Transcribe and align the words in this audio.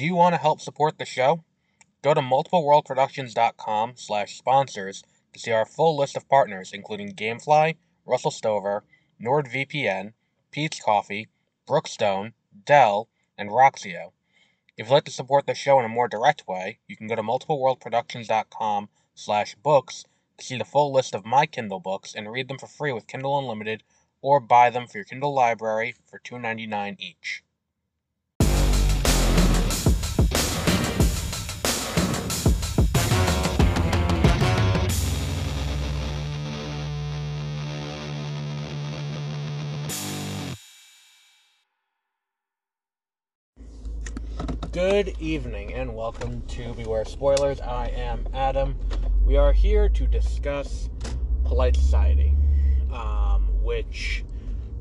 Do 0.00 0.06
you 0.06 0.14
want 0.14 0.32
to 0.32 0.40
help 0.40 0.62
support 0.62 0.96
the 0.96 1.04
show? 1.04 1.44
Go 2.00 2.14
to 2.14 2.22
multipleworldproductions.com 2.22 3.92
slash 3.96 4.38
sponsors 4.38 5.04
to 5.34 5.38
see 5.38 5.50
our 5.52 5.66
full 5.66 5.94
list 5.94 6.16
of 6.16 6.26
partners, 6.26 6.72
including 6.72 7.14
GameFly, 7.14 7.76
Russell 8.06 8.30
Stover, 8.30 8.84
NordVPN, 9.22 10.14
Peet's 10.52 10.80
Coffee, 10.80 11.28
Brookstone, 11.68 12.32
Dell, 12.64 13.10
and 13.36 13.50
Roxio. 13.50 14.12
If 14.78 14.86
you'd 14.86 14.94
like 14.94 15.04
to 15.04 15.10
support 15.10 15.46
the 15.46 15.54
show 15.54 15.78
in 15.78 15.84
a 15.84 15.88
more 15.90 16.08
direct 16.08 16.48
way, 16.48 16.78
you 16.88 16.96
can 16.96 17.06
go 17.06 17.16
to 17.16 17.22
multipleworldproductions.com 17.22 18.88
slash 19.14 19.54
books 19.56 20.06
to 20.38 20.46
see 20.46 20.56
the 20.56 20.64
full 20.64 20.94
list 20.94 21.14
of 21.14 21.26
my 21.26 21.44
Kindle 21.44 21.78
books 21.78 22.14
and 22.14 22.32
read 22.32 22.48
them 22.48 22.56
for 22.56 22.68
free 22.68 22.94
with 22.94 23.06
Kindle 23.06 23.38
Unlimited 23.38 23.82
or 24.22 24.40
buy 24.40 24.70
them 24.70 24.86
for 24.86 24.96
your 24.96 25.04
Kindle 25.04 25.34
library 25.34 25.94
for 26.06 26.18
$2.99 26.20 26.98
each. 26.98 27.44
Good 44.72 45.16
evening 45.18 45.74
and 45.74 45.96
welcome 45.96 46.42
to 46.42 46.72
Beware 46.74 47.04
Spoilers. 47.04 47.60
I 47.60 47.88
am 47.88 48.24
Adam. 48.32 48.76
We 49.26 49.36
are 49.36 49.52
here 49.52 49.88
to 49.88 50.06
discuss 50.06 50.88
Polite 51.42 51.74
Society, 51.74 52.36
um, 52.92 53.48
which 53.64 54.22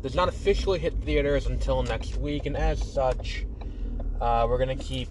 does 0.03 0.13
not 0.13 0.29
officially 0.29 0.77
hit 0.77 0.93
theaters 1.03 1.47
until 1.47 1.81
next 1.81 2.17
week, 2.17 2.45
and 2.45 2.55
as 2.55 2.79
such, 2.79 3.47
uh, 4.21 4.45
we're 4.47 4.63
going 4.63 4.77
to 4.77 4.83
keep 4.83 5.09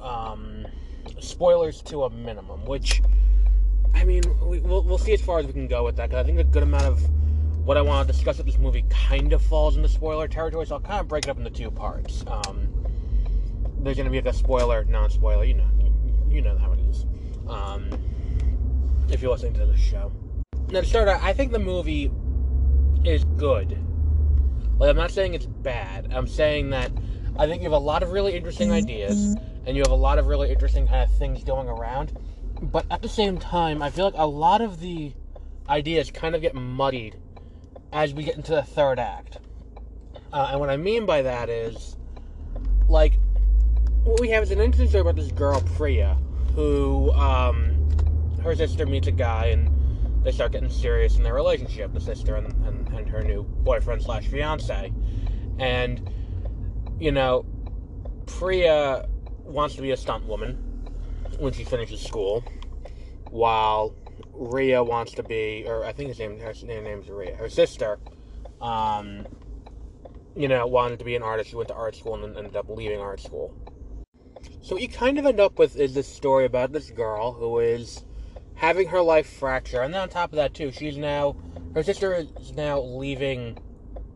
um, 0.00 0.64
spoilers 1.18 1.82
to 1.82 2.04
a 2.04 2.10
minimum. 2.10 2.66
Which, 2.66 3.02
I 3.94 4.04
mean, 4.04 4.22
we, 4.48 4.60
will 4.60 4.84
we'll 4.84 4.96
see 4.96 5.14
as 5.14 5.22
far 5.22 5.40
as 5.40 5.46
we 5.46 5.52
can 5.52 5.66
go 5.66 5.82
with 5.82 5.96
that, 5.96 6.10
because 6.10 6.22
I 6.22 6.24
think 6.24 6.38
a 6.38 6.44
good 6.44 6.62
amount 6.62 6.84
of 6.84 7.02
what 7.64 7.76
I 7.76 7.82
want 7.82 8.06
to 8.06 8.12
discuss 8.12 8.36
with 8.36 8.46
this 8.46 8.58
movie 8.58 8.84
kind 8.90 9.32
of 9.32 9.42
falls 9.42 9.76
into 9.76 9.88
spoiler 9.88 10.28
territory, 10.28 10.66
so 10.66 10.76
I'll 10.76 10.80
kind 10.82 11.00
of 11.00 11.08
break 11.08 11.24
it 11.24 11.30
up 11.30 11.38
into 11.38 11.50
two 11.50 11.72
parts. 11.72 12.22
Um, 12.28 12.73
there's 13.84 13.96
going 13.96 14.10
to 14.10 14.22
be 14.22 14.28
a 14.28 14.32
spoiler, 14.32 14.84
non-spoiler. 14.84 15.44
You 15.44 15.54
know, 15.54 15.68
you, 15.78 16.36
you 16.36 16.42
know 16.42 16.56
how 16.56 16.72
it 16.72 16.80
is. 16.80 17.06
Um, 17.46 17.90
if 19.10 19.22
you're 19.22 19.30
listening 19.30 19.54
to 19.54 19.66
the 19.66 19.76
show. 19.76 20.10
Now 20.70 20.80
to 20.80 20.86
start 20.86 21.08
out, 21.08 21.22
I 21.22 21.32
think 21.32 21.52
the 21.52 21.58
movie 21.58 22.10
is 23.04 23.24
good. 23.36 23.78
Like 24.78 24.90
I'm 24.90 24.96
not 24.96 25.10
saying 25.10 25.34
it's 25.34 25.46
bad. 25.46 26.12
I'm 26.12 26.26
saying 26.26 26.70
that 26.70 26.90
I 27.38 27.46
think 27.46 27.62
you 27.62 27.70
have 27.70 27.80
a 27.80 27.84
lot 27.84 28.02
of 28.02 28.10
really 28.10 28.34
interesting 28.34 28.72
ideas, 28.72 29.36
and 29.66 29.76
you 29.76 29.82
have 29.82 29.90
a 29.90 29.96
lot 29.96 30.18
of 30.18 30.26
really 30.26 30.50
interesting 30.50 30.86
kind 30.86 31.02
of 31.02 31.16
things 31.16 31.44
going 31.44 31.68
around. 31.68 32.16
But 32.62 32.86
at 32.90 33.02
the 33.02 33.08
same 33.08 33.38
time, 33.38 33.82
I 33.82 33.90
feel 33.90 34.06
like 34.06 34.14
a 34.16 34.26
lot 34.26 34.60
of 34.60 34.80
the 34.80 35.12
ideas 35.68 36.10
kind 36.10 36.34
of 36.34 36.40
get 36.40 36.54
muddied 36.54 37.16
as 37.92 38.14
we 38.14 38.24
get 38.24 38.36
into 38.36 38.52
the 38.52 38.62
third 38.62 38.98
act. 38.98 39.38
Uh, 40.32 40.48
and 40.50 40.60
what 40.60 40.70
I 40.70 40.76
mean 40.76 41.06
by 41.06 41.22
that 41.22 41.48
is, 41.48 41.96
like, 42.88 43.18
what 44.04 44.20
we 44.20 44.28
have 44.28 44.42
is 44.42 44.50
an 44.50 44.60
interesting 44.60 44.88
story 44.88 45.00
about 45.00 45.16
this 45.16 45.32
girl 45.32 45.62
Priya, 45.76 46.16
who 46.54 47.10
um, 47.12 47.74
her 48.42 48.54
sister 48.54 48.84
meets 48.84 49.08
a 49.08 49.12
guy 49.12 49.46
and 49.46 49.70
they 50.22 50.30
start 50.30 50.52
getting 50.52 50.68
serious 50.68 51.16
in 51.16 51.22
their 51.22 51.32
relationship. 51.32 51.92
The 51.94 52.00
sister 52.00 52.36
and, 52.36 52.52
and, 52.66 52.88
and 52.88 53.08
her 53.08 53.22
new 53.22 53.42
boyfriend 53.42 54.02
slash 54.02 54.26
fiance, 54.26 54.92
and 55.58 56.10
you 57.00 57.12
know, 57.12 57.46
Priya 58.26 59.08
wants 59.42 59.74
to 59.76 59.82
be 59.82 59.90
a 59.90 59.96
stunt 59.96 60.26
woman 60.26 60.54
when 61.38 61.54
she 61.54 61.64
finishes 61.64 62.00
school, 62.00 62.44
while 63.30 63.94
Ria 64.32 64.84
wants 64.84 65.12
to 65.12 65.22
be, 65.22 65.64
or 65.66 65.84
I 65.84 65.92
think 65.92 66.08
his 66.08 66.18
name, 66.18 66.38
her 66.40 66.52
name 66.62 67.00
is 67.00 67.08
Ria. 67.08 67.36
Her 67.36 67.48
sister, 67.48 67.98
um, 68.60 69.26
you 70.36 70.48
know, 70.48 70.66
wanted 70.66 70.98
to 70.98 71.06
be 71.06 71.16
an 71.16 71.22
artist. 71.22 71.50
She 71.50 71.56
went 71.56 71.68
to 71.68 71.74
art 71.74 71.96
school 71.96 72.22
and 72.22 72.36
ended 72.36 72.54
up 72.54 72.68
leaving 72.68 73.00
art 73.00 73.20
school. 73.20 73.54
So 74.62 74.78
you 74.78 74.88
kind 74.88 75.18
of 75.18 75.26
end 75.26 75.40
up 75.40 75.58
with 75.58 75.76
is 75.76 75.94
this 75.94 76.08
story 76.08 76.46
about 76.46 76.72
this 76.72 76.90
girl 76.90 77.32
who 77.32 77.58
is 77.58 78.04
having 78.54 78.88
her 78.88 79.02
life 79.02 79.26
fracture, 79.26 79.82
and 79.82 79.92
then 79.92 80.00
on 80.00 80.08
top 80.08 80.32
of 80.32 80.36
that 80.36 80.54
too, 80.54 80.72
she's 80.72 80.96
now 80.96 81.36
her 81.74 81.82
sister 81.82 82.26
is 82.40 82.52
now 82.52 82.80
leaving 82.80 83.58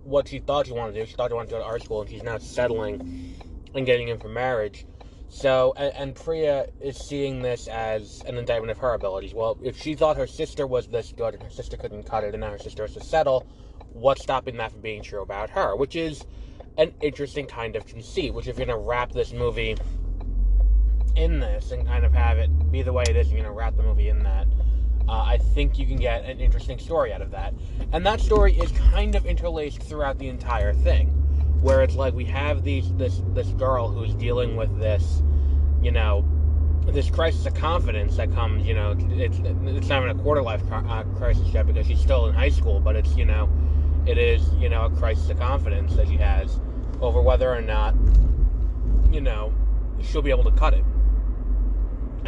what 0.05 0.29
she 0.29 0.39
thought 0.39 0.67
she 0.67 0.73
wanted 0.73 0.95
to 0.95 1.01
do. 1.01 1.07
She 1.07 1.15
thought 1.15 1.31
she 1.31 1.35
wanted 1.35 1.49
to 1.49 1.57
go 1.57 1.59
to 1.59 1.65
art 1.67 1.83
school, 1.83 2.01
and 2.01 2.11
she's 2.11 2.23
now 2.23 2.39
settling 2.39 3.35
and 3.75 3.85
getting 3.85 4.09
in 4.09 4.19
for 4.19 4.29
marriage. 4.29 4.87
So, 5.29 5.75
and, 5.77 5.93
and 5.95 6.15
Priya 6.15 6.69
is 6.81 6.97
seeing 6.97 7.43
this 7.43 7.69
as 7.69 8.23
an 8.27 8.39
indictment 8.39 8.71
of 8.71 8.79
her 8.79 8.95
abilities. 8.95 9.35
Well, 9.35 9.59
if 9.63 9.79
she 9.81 9.95
thought 9.95 10.17
her 10.17 10.27
sister 10.27 10.67
was 10.67 10.89
this 10.89 11.13
good 11.15 11.35
and 11.35 11.43
her 11.43 11.51
sister 11.51 11.77
couldn't 11.77 12.05
cut 12.05 12.25
it, 12.25 12.35
and 12.35 12.41
now 12.41 12.51
her 12.51 12.59
sister 12.59 12.85
has 12.85 12.95
to 12.95 13.05
settle, 13.05 13.47
what's 13.93 14.23
stopping 14.23 14.57
that 14.57 14.73
from 14.73 14.81
being 14.81 15.03
true 15.03 15.21
about 15.21 15.51
her? 15.51 15.77
Which 15.77 15.97
is 15.97 16.25
an 16.79 16.95
interesting 17.03 17.47
kind 17.47 17.77
of 17.77 17.87
conceit. 17.87 18.33
Which, 18.33 18.47
if 18.47 18.57
you're 18.57 18.67
gonna 18.67 18.79
wrap 18.79 19.13
this 19.13 19.33
movie 19.33 19.77
in 21.17 21.41
this 21.41 21.71
and 21.73 21.87
kind 21.87 22.05
of 22.05 22.13
have 22.13 22.39
it 22.39 22.49
be 22.71 22.83
the 22.83 22.93
way 22.93 23.05
it 23.09 23.17
is, 23.17 23.33
you 23.33 23.43
know, 23.43 23.51
wrap 23.51 23.77
the 23.77 23.83
movie 23.83 24.09
in 24.09 24.23
that. 24.23 24.47
Uh, 25.09 25.23
I 25.23 25.39
think 25.39 25.79
you 25.79 25.87
can 25.87 25.97
get 25.97 26.25
an 26.25 26.39
interesting 26.39 26.79
story 26.79 27.13
out 27.13 27.23
of 27.23 27.31
that. 27.31 27.55
And 27.93 28.05
that 28.07 28.21
story 28.21 28.55
is 28.59 28.71
kind 28.73 29.15
of 29.15 29.25
interlaced 29.25 29.83
throughout 29.83 30.19
the 30.19 30.29
entire 30.29 30.75
thing, 30.75 31.09
where 31.63 31.83
it's 31.83 31.95
like 31.95 32.13
we 32.13 32.27
have 32.27 32.63
these 32.63 32.93
this 32.95 33.23
this 33.33 33.49
girl 33.49 33.89
who's 33.89 34.15
dealing 34.15 34.55
with 34.55 34.79
this, 34.79 35.23
you 35.83 35.91
know, 35.91 36.25
this 36.87 37.09
crisis 37.09 37.47
of 37.47 37.55
confidence 37.55 38.17
that 38.17 38.33
comes. 38.35 38.67
You 38.67 38.75
know, 38.75 38.95
it's 38.99 39.39
it's 39.39 39.89
not 39.89 40.03
even 40.03 40.19
a 40.19 40.23
quarter 40.23 40.43
life 40.43 40.63
uh, 40.71 41.05
crisis 41.17 41.49
yet 41.49 41.67
because 41.67 41.87
she's 41.87 42.01
still 42.01 42.27
in 42.27 42.35
high 42.35 42.51
school, 42.51 42.79
but 42.79 42.95
it's 42.95 43.17
you 43.17 43.25
know, 43.25 43.49
it 44.07 44.19
is 44.19 44.47
you 44.55 44.69
know 44.69 44.85
a 44.85 44.91
crisis 44.91 45.31
of 45.31 45.39
confidence 45.39 45.97
that 45.97 46.09
she 46.09 46.19
has 46.19 46.61
over 47.01 47.23
whether 47.23 47.51
or 47.51 47.63
not, 47.63 47.95
you 49.11 49.23
know, 49.23 49.55
she'll 50.03 50.21
be 50.21 50.31
able 50.31 50.45
to 50.45 50.51
cut 50.51 50.75
it 50.75 50.85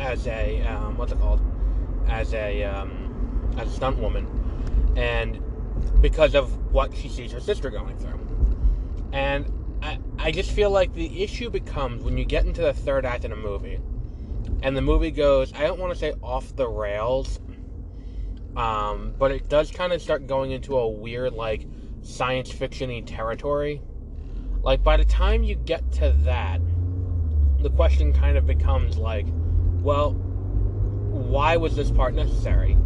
as 0.00 0.26
a 0.26 0.62
um, 0.62 0.96
what's 0.96 1.12
it 1.12 1.20
called? 1.20 1.40
As 2.08 2.34
a 2.34 2.64
um, 2.64 3.54
as 3.58 3.68
a 3.68 3.72
stunt 3.72 3.98
woman, 3.98 4.26
and 4.96 5.40
because 6.00 6.34
of 6.34 6.72
what 6.72 6.96
she 6.96 7.08
sees 7.08 7.30
her 7.32 7.40
sister 7.40 7.70
going 7.70 7.96
through, 7.98 8.18
and 9.12 9.52
I 9.82 9.98
I 10.18 10.30
just 10.32 10.50
feel 10.50 10.70
like 10.70 10.94
the 10.94 11.22
issue 11.22 11.50
becomes 11.50 12.02
when 12.02 12.18
you 12.18 12.24
get 12.24 12.44
into 12.46 12.62
the 12.62 12.72
third 12.72 13.04
act 13.04 13.24
in 13.24 13.32
a 13.32 13.36
movie, 13.36 13.78
and 14.62 14.76
the 14.76 14.82
movie 14.82 15.10
goes 15.10 15.52
I 15.52 15.60
don't 15.60 15.78
want 15.78 15.92
to 15.92 15.98
say 15.98 16.14
off 16.22 16.56
the 16.56 16.68
rails, 16.68 17.38
um, 18.56 19.14
but 19.18 19.30
it 19.30 19.48
does 19.48 19.70
kind 19.70 19.92
of 19.92 20.02
start 20.02 20.26
going 20.26 20.50
into 20.50 20.76
a 20.76 20.88
weird 20.88 21.34
like 21.34 21.66
science 22.02 22.50
fictiony 22.50 23.04
territory. 23.04 23.82
Like 24.62 24.82
by 24.82 24.96
the 24.96 25.04
time 25.04 25.42
you 25.42 25.54
get 25.54 25.90
to 25.92 26.14
that, 26.24 26.60
the 27.60 27.70
question 27.70 28.12
kind 28.12 28.36
of 28.36 28.46
becomes 28.46 28.96
like 28.98 29.26
well, 29.82 30.12
why 30.12 31.56
was 31.56 31.76
this 31.76 31.90
part 31.90 32.14
necessary? 32.14 32.76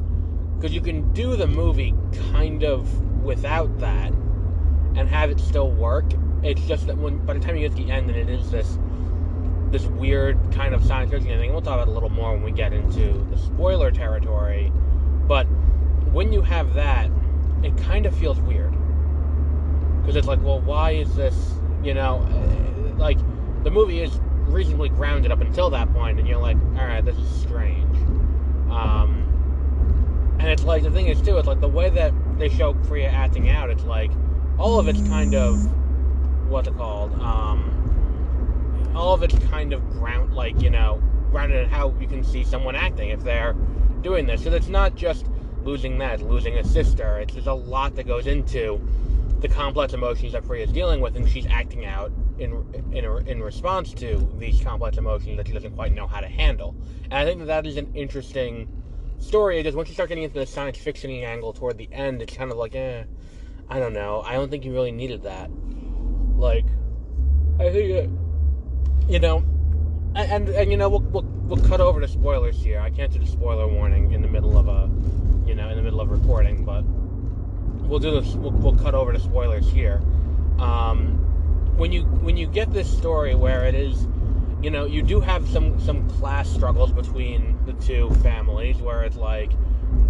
Because 0.57 0.73
you 0.73 0.81
can 0.81 1.13
do 1.13 1.37
the 1.37 1.47
movie 1.47 1.95
kind 2.31 2.63
of 2.63 3.23
without 3.23 3.79
that 3.81 4.13
and 4.97 5.09
have 5.09 5.31
it 5.31 5.41
still 5.41 5.71
work. 5.71 6.05
It's 6.43 6.63
just 6.63 6.87
that 6.87 6.97
when 6.97 7.25
by 7.25 7.35
the 7.35 7.41
time 7.41 7.57
you 7.57 7.69
get 7.69 7.77
to 7.77 7.85
the 7.85 7.91
end 7.91 8.11
and 8.11 8.19
it 8.19 8.29
is 8.29 8.51
this 8.51 8.79
this 9.71 9.87
weird 9.87 10.39
kind 10.53 10.73
of 10.73 10.85
science 10.85 11.11
fiction 11.11 11.29
thing, 11.29 11.51
we'll 11.51 11.61
talk 11.61 11.75
about 11.75 11.89
it 11.89 11.91
a 11.91 11.95
little 11.95 12.09
more 12.09 12.33
when 12.33 12.43
we 12.45 12.53
get 12.53 12.73
into 12.73 13.27
the 13.31 13.37
spoiler 13.37 13.91
territory. 13.91 14.71
But 15.27 15.45
when 16.13 16.33
you 16.33 16.43
have 16.43 16.75
that, 16.75 17.11
it 17.65 17.77
kind 17.79 18.07
of 18.07 18.17
feels 18.17 18.39
weird. 18.41 18.73
Because 20.01 20.15
it's 20.15 20.29
like, 20.29 20.41
well, 20.43 20.61
why 20.61 20.93
is 20.93 21.17
this, 21.17 21.55
you 21.83 21.93
know, 21.93 22.23
eh, 22.23 22.93
like, 22.99 23.19
the 23.65 23.71
movie 23.71 24.01
is 24.01 24.21
reasonably 24.47 24.89
grounded 24.89 25.33
up 25.33 25.41
until 25.41 25.71
that 25.71 25.93
point, 25.93 26.19
and 26.19 26.29
you're 26.29 26.41
like, 26.41 26.57
all 26.57 26.87
right, 26.87 27.05
this 27.05 27.17
is 27.17 27.41
strange. 27.43 27.97
Um, 28.71 30.37
and 30.39 30.49
it's 30.49 30.65
like 30.65 30.83
the 30.83 30.91
thing 30.91 31.07
is 31.07 31.21
too, 31.23 31.39
it's 31.39 31.47
like 31.47 31.61
the 31.61 31.69
way 31.69 31.91
that 31.91 32.13
they 32.39 32.49
show 32.49 32.75
Priya 32.75 33.09
acting 33.09 33.51
out. 33.51 33.71
It's 33.71 33.85
like 33.85 34.11
all 34.59 34.79
of 34.79 34.89
it's 34.89 35.01
kind 35.09 35.35
of 35.35 35.57
what's 36.49 36.69
it 36.69 36.77
called? 36.77 37.13
Um, 37.21 38.93
all 38.95 39.15
of 39.15 39.23
it's 39.23 39.39
kind 39.51 39.73
of 39.73 39.89
ground, 39.91 40.35
like 40.35 40.61
you 40.61 40.71
know, 40.71 41.03
grounded 41.31 41.65
in 41.65 41.69
how 41.69 41.95
you 42.01 42.07
can 42.07 42.23
see 42.23 42.45
someone 42.45 42.77
acting 42.77 43.11
if 43.11 43.23
they're 43.23 43.55
doing 44.03 44.27
this. 44.27 44.45
So 44.45 44.53
it's 44.53 44.69
not 44.69 44.95
just 44.95 45.27
losing 45.63 45.99
that, 45.99 46.21
losing 46.21 46.59
a 46.59 46.65
sister. 46.65 47.19
It's 47.19 47.35
there's 47.35 47.47
a 47.47 47.53
lot 47.55 47.97
that 47.97 48.07
goes 48.07 48.27
into 48.27 48.81
the 49.45 49.55
complex 49.55 49.93
emotions 49.93 50.33
that 50.33 50.43
Priya 50.47 50.65
is 50.65 50.73
dealing 50.73 51.03
with, 51.03 51.17
and 51.17 51.29
she's 51.29 51.47
acting 51.47 51.85
out 51.85 52.11
in 52.39 52.65
in, 52.93 53.05
in 53.29 53.43
response 53.43 53.93
to 53.93 54.27
these 54.39 54.59
complex 54.63 54.97
emotions 54.97 55.37
that 55.37 55.47
she 55.47 55.53
doesn't 55.53 55.75
quite 55.75 55.93
know 55.93 56.07
how 56.07 56.21
to 56.21 56.27
handle. 56.27 56.75
And 57.05 57.13
I 57.13 57.27
think 57.27 57.41
that 57.41 57.47
that 57.47 57.67
is 57.67 57.77
an 57.77 57.95
interesting 57.95 58.67
story 59.19 59.59
because 59.59 59.77
once 59.77 59.89
you 59.91 59.95
start 59.95 60.09
getting 60.09 60.25
into 60.25 60.39
the 60.39 60.47
science 60.47 60.79
fiction 60.79 61.11
angle 61.11 61.53
toward 61.53 61.77
the 61.77 61.91
end, 61.93 62.23
it's 62.23 62.35
kind 62.35 62.51
of 62.51 62.57
like, 62.57 62.75
eh, 62.75 63.05
I 63.69 63.79
don't 63.79 63.93
know. 63.93 64.23
I 64.25 64.33
don't 64.33 64.51
think 64.51 64.65
you 64.65 64.73
really 64.73 64.93
needed 64.93 65.25
that. 65.25 65.51
Like, 66.37 66.65
I 67.61 67.71
think, 67.71 67.91
it, 67.91 68.11
you 69.11 69.21
know, 69.21 69.45
and 70.15 70.49
and 70.49 70.71
you 70.71 70.79
know 70.79 70.89
we'll, 70.89 71.03
we'll 71.03 71.23
we'll 71.23 71.65
cut 71.69 71.83
over 71.83 72.01
to 72.01 72.09
spoilers 72.09 72.63
here. 72.63 72.81
I 72.81 72.89
can't 72.89 73.13
do 73.13 73.19
the 73.19 73.27
spoiler 73.27 73.69
warning 73.69 74.13
in 74.13 74.23
the 74.23 74.29
middle 74.29 74.57
of 74.57 74.69
a 74.69 74.91
you 75.47 75.55
know 75.55 75.69
in 75.69 75.77
the 75.77 75.83
middle 75.83 76.01
of 76.01 76.11
recording, 76.11 76.65
but 76.65 76.83
we'll 77.85 77.99
do 77.99 78.21
this. 78.21 78.35
We'll, 78.35 78.53
we'll 78.53 78.77
cut 78.77 78.95
over 78.95 79.13
to 79.13 79.19
spoilers 79.19 79.69
here. 79.71 80.01
Um, 80.59 81.19
when 81.77 81.93
you 81.93 82.03
when 82.05 82.37
you 82.37 82.47
get 82.47 82.73
this 82.73 82.91
story 82.91 83.35
where 83.35 83.67
it 83.67 83.75
is, 83.75 84.07
you 84.63 84.71
know, 84.71 84.85
you 84.85 85.03
do 85.03 85.21
have 85.21 85.49
some 85.49 85.81
some 85.81 86.09
class 86.11 86.49
struggles 86.49 86.93
between 86.93 87.59
the 87.67 87.73
two 87.75 88.11
families 88.23 88.79
where 88.79 89.03
it's 89.03 89.17
like, 89.17 89.53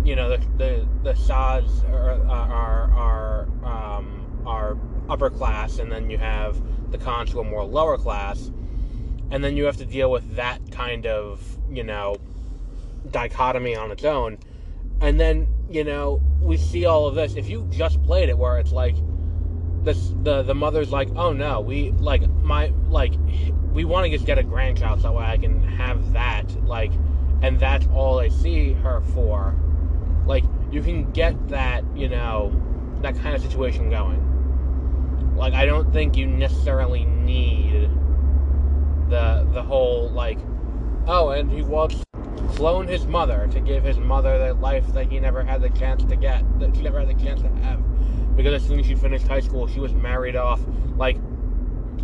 you 0.05 0.17
know, 0.17 0.31
the 0.31 0.39
the 0.59 0.89
the 1.03 1.15
Shahs 1.15 1.85
are 1.85 2.23
are 2.29 2.93
are 2.93 3.49
um, 3.65 4.43
are 4.47 4.77
upper 5.09 5.31
class, 5.31 5.79
and 5.79 5.91
then 5.91 6.11
you 6.11 6.19
have 6.19 6.61
the 6.91 6.99
Khans 6.99 7.33
who 7.33 7.41
are 7.41 7.45
more 7.45 7.65
lower 7.65 7.99
class 7.99 8.51
and 9.31 9.43
then 9.43 9.57
you 9.57 9.65
have 9.65 9.77
to 9.77 9.85
deal 9.85 10.11
with 10.11 10.37
that 10.37 10.61
kind 10.71 11.07
of 11.07 11.59
you 11.71 11.83
know 11.83 12.17
dichotomy 13.11 13.77
on 13.77 13.91
its 13.91 14.05
own 14.05 14.39
and 15.01 15.19
then 15.19 15.47
you 15.69 15.85
know 15.85 16.23
we 16.41 16.57
see 16.57 16.85
all 16.87 17.07
of 17.07 17.15
this. 17.15 17.35
If 17.35 17.49
you 17.49 17.67
just 17.71 18.03
played 18.03 18.29
it 18.29 18.37
where 18.37 18.59
it's 18.59 18.73
like 18.73 18.97
this 19.83 20.15
the 20.23 20.43
the 20.43 20.55
mother's 20.55 20.91
like 20.91 21.11
oh 21.15 21.33
no 21.33 21.61
we 21.61 21.91
like 21.93 22.27
my 22.43 22.73
like 22.89 23.13
we 23.73 23.85
want 23.85 24.07
to 24.07 24.11
just 24.11 24.25
get 24.25 24.39
a 24.39 24.43
grandchild 24.43 25.03
so 25.03 25.09
that 25.09 25.15
way 25.15 25.25
i 25.25 25.37
can 25.37 25.63
have 25.63 26.15
that 26.15 26.49
like 26.65 26.91
and 27.43 27.61
that's 27.61 27.87
all 27.89 28.19
i 28.19 28.29
see 28.29 28.73
her 28.73 29.03
for. 29.13 29.55
Like 30.27 30.45
you 30.71 30.83
can 30.83 31.13
get 31.13 31.49
that 31.49 31.85
you 31.95 32.09
know 32.09 32.59
that 33.03 33.15
kind 33.17 33.35
of 33.35 33.43
situation 33.43 33.91
going. 33.91 35.37
Like 35.37 35.53
i 35.55 35.67
don't 35.67 35.93
think 35.93 36.17
you 36.17 36.27
necessarily 36.27 37.05
need 37.05 37.91
the 39.11 39.47
the 39.53 39.63
whole 39.63 40.09
like, 40.11 40.39
oh, 41.07 41.31
and 41.31 41.51
he 41.51 41.63
wants 41.63 42.04
clone 42.57 42.87
his 42.87 43.07
mother 43.07 43.49
to 43.53 43.61
give 43.61 43.85
his 43.85 43.99
mother 43.99 44.39
the 44.39 44.55
life 44.55 44.87
that 44.93 45.11
he 45.11 45.21
never 45.21 45.43
had 45.43 45.63
the 45.63 45.71
chance 45.71 46.05
to 46.05 46.17
get, 46.17 46.43
that 46.61 46.75
she 46.75 46.83
never 46.83 47.01
had 47.01 47.09
the 47.09 47.23
chance 47.23 47.43
to 47.43 47.49
have, 47.63 47.83
because 48.37 48.55
as 48.55 48.67
soon 48.67 48.81
as 48.81 48.87
she 48.87 48.95
finished 48.95 49.27
high 49.27 49.41
school, 49.41 49.67
she 49.67 49.81
was 49.81 49.93
married 49.93 50.37
off. 50.37 50.61
Like 50.97 51.17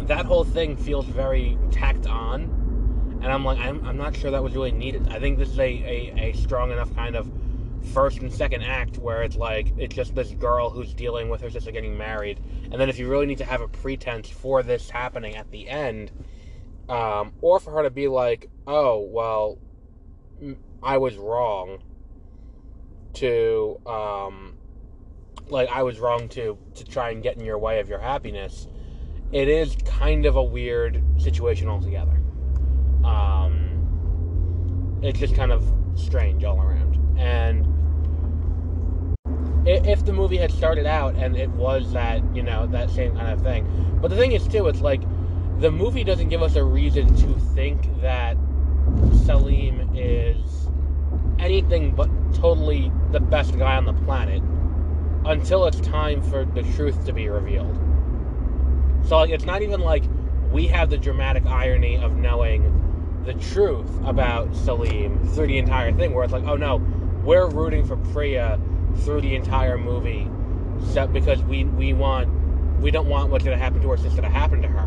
that 0.07 0.27
whole 0.27 0.45
thing 0.45 0.77
feels 0.77 1.07
very 1.07 1.57
tacked 1.71 2.07
on, 2.07 2.43
and 3.23 3.27
I'm 3.27 3.45
like, 3.45 3.59
I'm, 3.59 3.85
I'm 3.85 3.97
not 3.97 4.17
sure 4.17 4.31
that 4.31 4.43
was 4.43 4.55
really 4.55 4.73
needed. 4.73 5.09
I 5.09 5.19
think 5.19 5.39
this 5.39 5.51
is 5.51 5.59
a, 5.59 5.63
a, 5.63 6.31
a 6.31 6.33
strong 6.33 6.73
enough 6.73 6.95
kind 6.95 7.17
of 7.17 7.31
first 7.95 8.19
and 8.19 8.33
second 8.33 8.63
act 8.63 8.99
where 8.99 9.23
it's 9.23 9.37
like 9.37 9.73
it's 9.79 9.95
just 9.95 10.15
this 10.15 10.33
girl 10.33 10.69
who's 10.69 10.93
dealing 10.93 11.31
with 11.31 11.41
her 11.41 11.49
sister 11.49 11.71
getting 11.71 11.97
married 11.97 12.39
and 12.65 12.75
then 12.75 12.91
if 12.91 12.99
you 12.99 13.09
really 13.09 13.25
need 13.25 13.39
to 13.39 13.45
have 13.45 13.63
a 13.63 13.69
pretense 13.69 14.29
for 14.29 14.63
this 14.63 14.91
happening 14.91 15.35
at 15.35 15.51
the 15.51 15.67
end 15.67 16.13
um, 16.91 17.33
or 17.41 17.61
for 17.61 17.71
her 17.71 17.85
to 17.85 17.91
be 17.91 18.09
like, 18.09 18.51
oh, 18.67 18.99
well, 18.99 19.59
I 20.83 20.99
was 20.99 21.17
wrong 21.17 21.83
to, 23.15 23.81
um, 23.87 24.55
like, 25.49 25.69
I 25.69 25.83
was 25.83 25.99
wrong 25.99 26.29
to, 26.31 26.57
to 26.75 26.85
try 26.85 27.11
and 27.11 27.23
get 27.23 27.37
in 27.37 27.45
your 27.45 27.59
way 27.59 27.81
of 27.81 27.89
your 27.89 27.99
happiness. 27.99 28.69
It 29.33 29.49
is 29.49 29.77
kind 29.85 30.27
of 30.27 30.37
a 30.37 30.43
weird 30.43 31.03
situation 31.19 31.69
altogether. 31.69 32.21
Um, 33.05 35.01
it's 35.03 35.19
just 35.19 35.35
kind 35.35 35.53
of 35.53 35.65
strange 35.95 36.45
all 36.45 36.61
around. 36.61 36.97
And 37.19 37.67
if 39.67 40.05
the 40.05 40.13
movie 40.13 40.39
had 40.39 40.51
started 40.51 40.87
out 40.87 41.17
and 41.17 41.37
it 41.37 41.51
was 41.51 41.93
that, 41.93 42.23
you 42.35 42.43
know, 42.43 42.67
that 42.69 42.91
same 42.91 43.15
kind 43.15 43.31
of 43.31 43.43
thing. 43.43 43.99
But 44.01 44.09
the 44.09 44.17
thing 44.17 44.33
is, 44.33 44.49
too, 44.49 44.69
it's 44.69 44.81
like, 44.81 45.03
the 45.59 45.71
movie 45.71 46.05
doesn't 46.05 46.31
give 46.31 46.43
us 46.43 46.57
a 46.57 46.65
reason 46.65 47.15
to 47.17 47.39
think 47.55 48.01
that 48.01 48.37
Salim 49.25 49.91
is 49.95 50.69
anything 51.39 51.95
but 51.95 52.09
totally 52.35 52.93
the 53.13 53.21
best 53.21 53.59
guy 53.59 53.77
on 53.77 53.85
the 53.85 53.93
planet 53.93 54.43
until 55.25 55.67
it's 55.67 55.81
time 55.81 56.23
for 56.23 56.45
the 56.45 56.63
truth 56.75 57.05
to 57.07 57.13
be 57.13 57.29
revealed. 57.29 57.79
So 59.07 59.19
like, 59.19 59.31
it's 59.31 59.45
not 59.45 59.63
even 59.63 59.81
like 59.81 60.05
we 60.51 60.67
have 60.69 60.91
the 60.91 60.99
dramatic 60.99 61.47
irony 61.47 61.97
of 61.97 62.17
knowing 62.17 62.77
the 63.25 63.35
truth 63.35 63.91
about 64.05 64.55
Salim 64.57 65.27
through 65.29 65.47
the 65.49 65.59
entire 65.59 65.93
thing, 65.93 66.15
where 66.15 66.25
it's 66.25 66.33
like, 66.33 66.45
oh 66.45 66.57
no, 66.57 66.77
we're 67.25 67.49
rooting 67.49 67.87
for 67.87 67.97
Priya 67.97 68.59
through 68.99 69.21
the 69.21 69.35
entire 69.35 69.79
movie, 69.79 70.29
because 71.13 71.43
we 71.43 71.65
we 71.65 71.93
want 71.93 72.29
we 72.81 72.91
don't 72.91 73.09
want 73.09 73.31
what's 73.31 73.45
going 73.45 73.57
to 73.57 73.63
happen 73.63 73.81
to 73.83 73.91
our 73.91 73.99
sister 73.99 74.23
to 74.23 74.29
happen 74.29 74.63
to 74.63 74.69
her. 74.69 74.85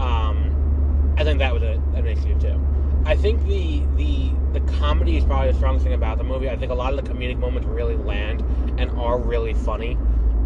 Um, 0.00 1.14
I 1.16 1.24
think 1.24 1.38
that 1.38 1.54
was 1.54 1.62
a, 1.62 1.80
an 1.94 2.06
issue 2.06 2.38
too. 2.40 2.60
I 3.06 3.14
think 3.14 3.46
the 3.46 3.84
the 3.94 4.32
the 4.52 4.60
comedy 4.72 5.16
is 5.16 5.24
probably 5.24 5.52
the 5.52 5.56
strongest 5.56 5.84
thing 5.84 5.94
about 5.94 6.18
the 6.18 6.24
movie. 6.24 6.50
I 6.50 6.56
think 6.56 6.72
a 6.72 6.74
lot 6.74 6.92
of 6.92 7.04
the 7.04 7.08
comedic 7.08 7.38
moments 7.38 7.68
really 7.68 7.94
land 7.94 8.40
and 8.78 8.90
are 8.98 9.16
really 9.16 9.54
funny. 9.54 9.94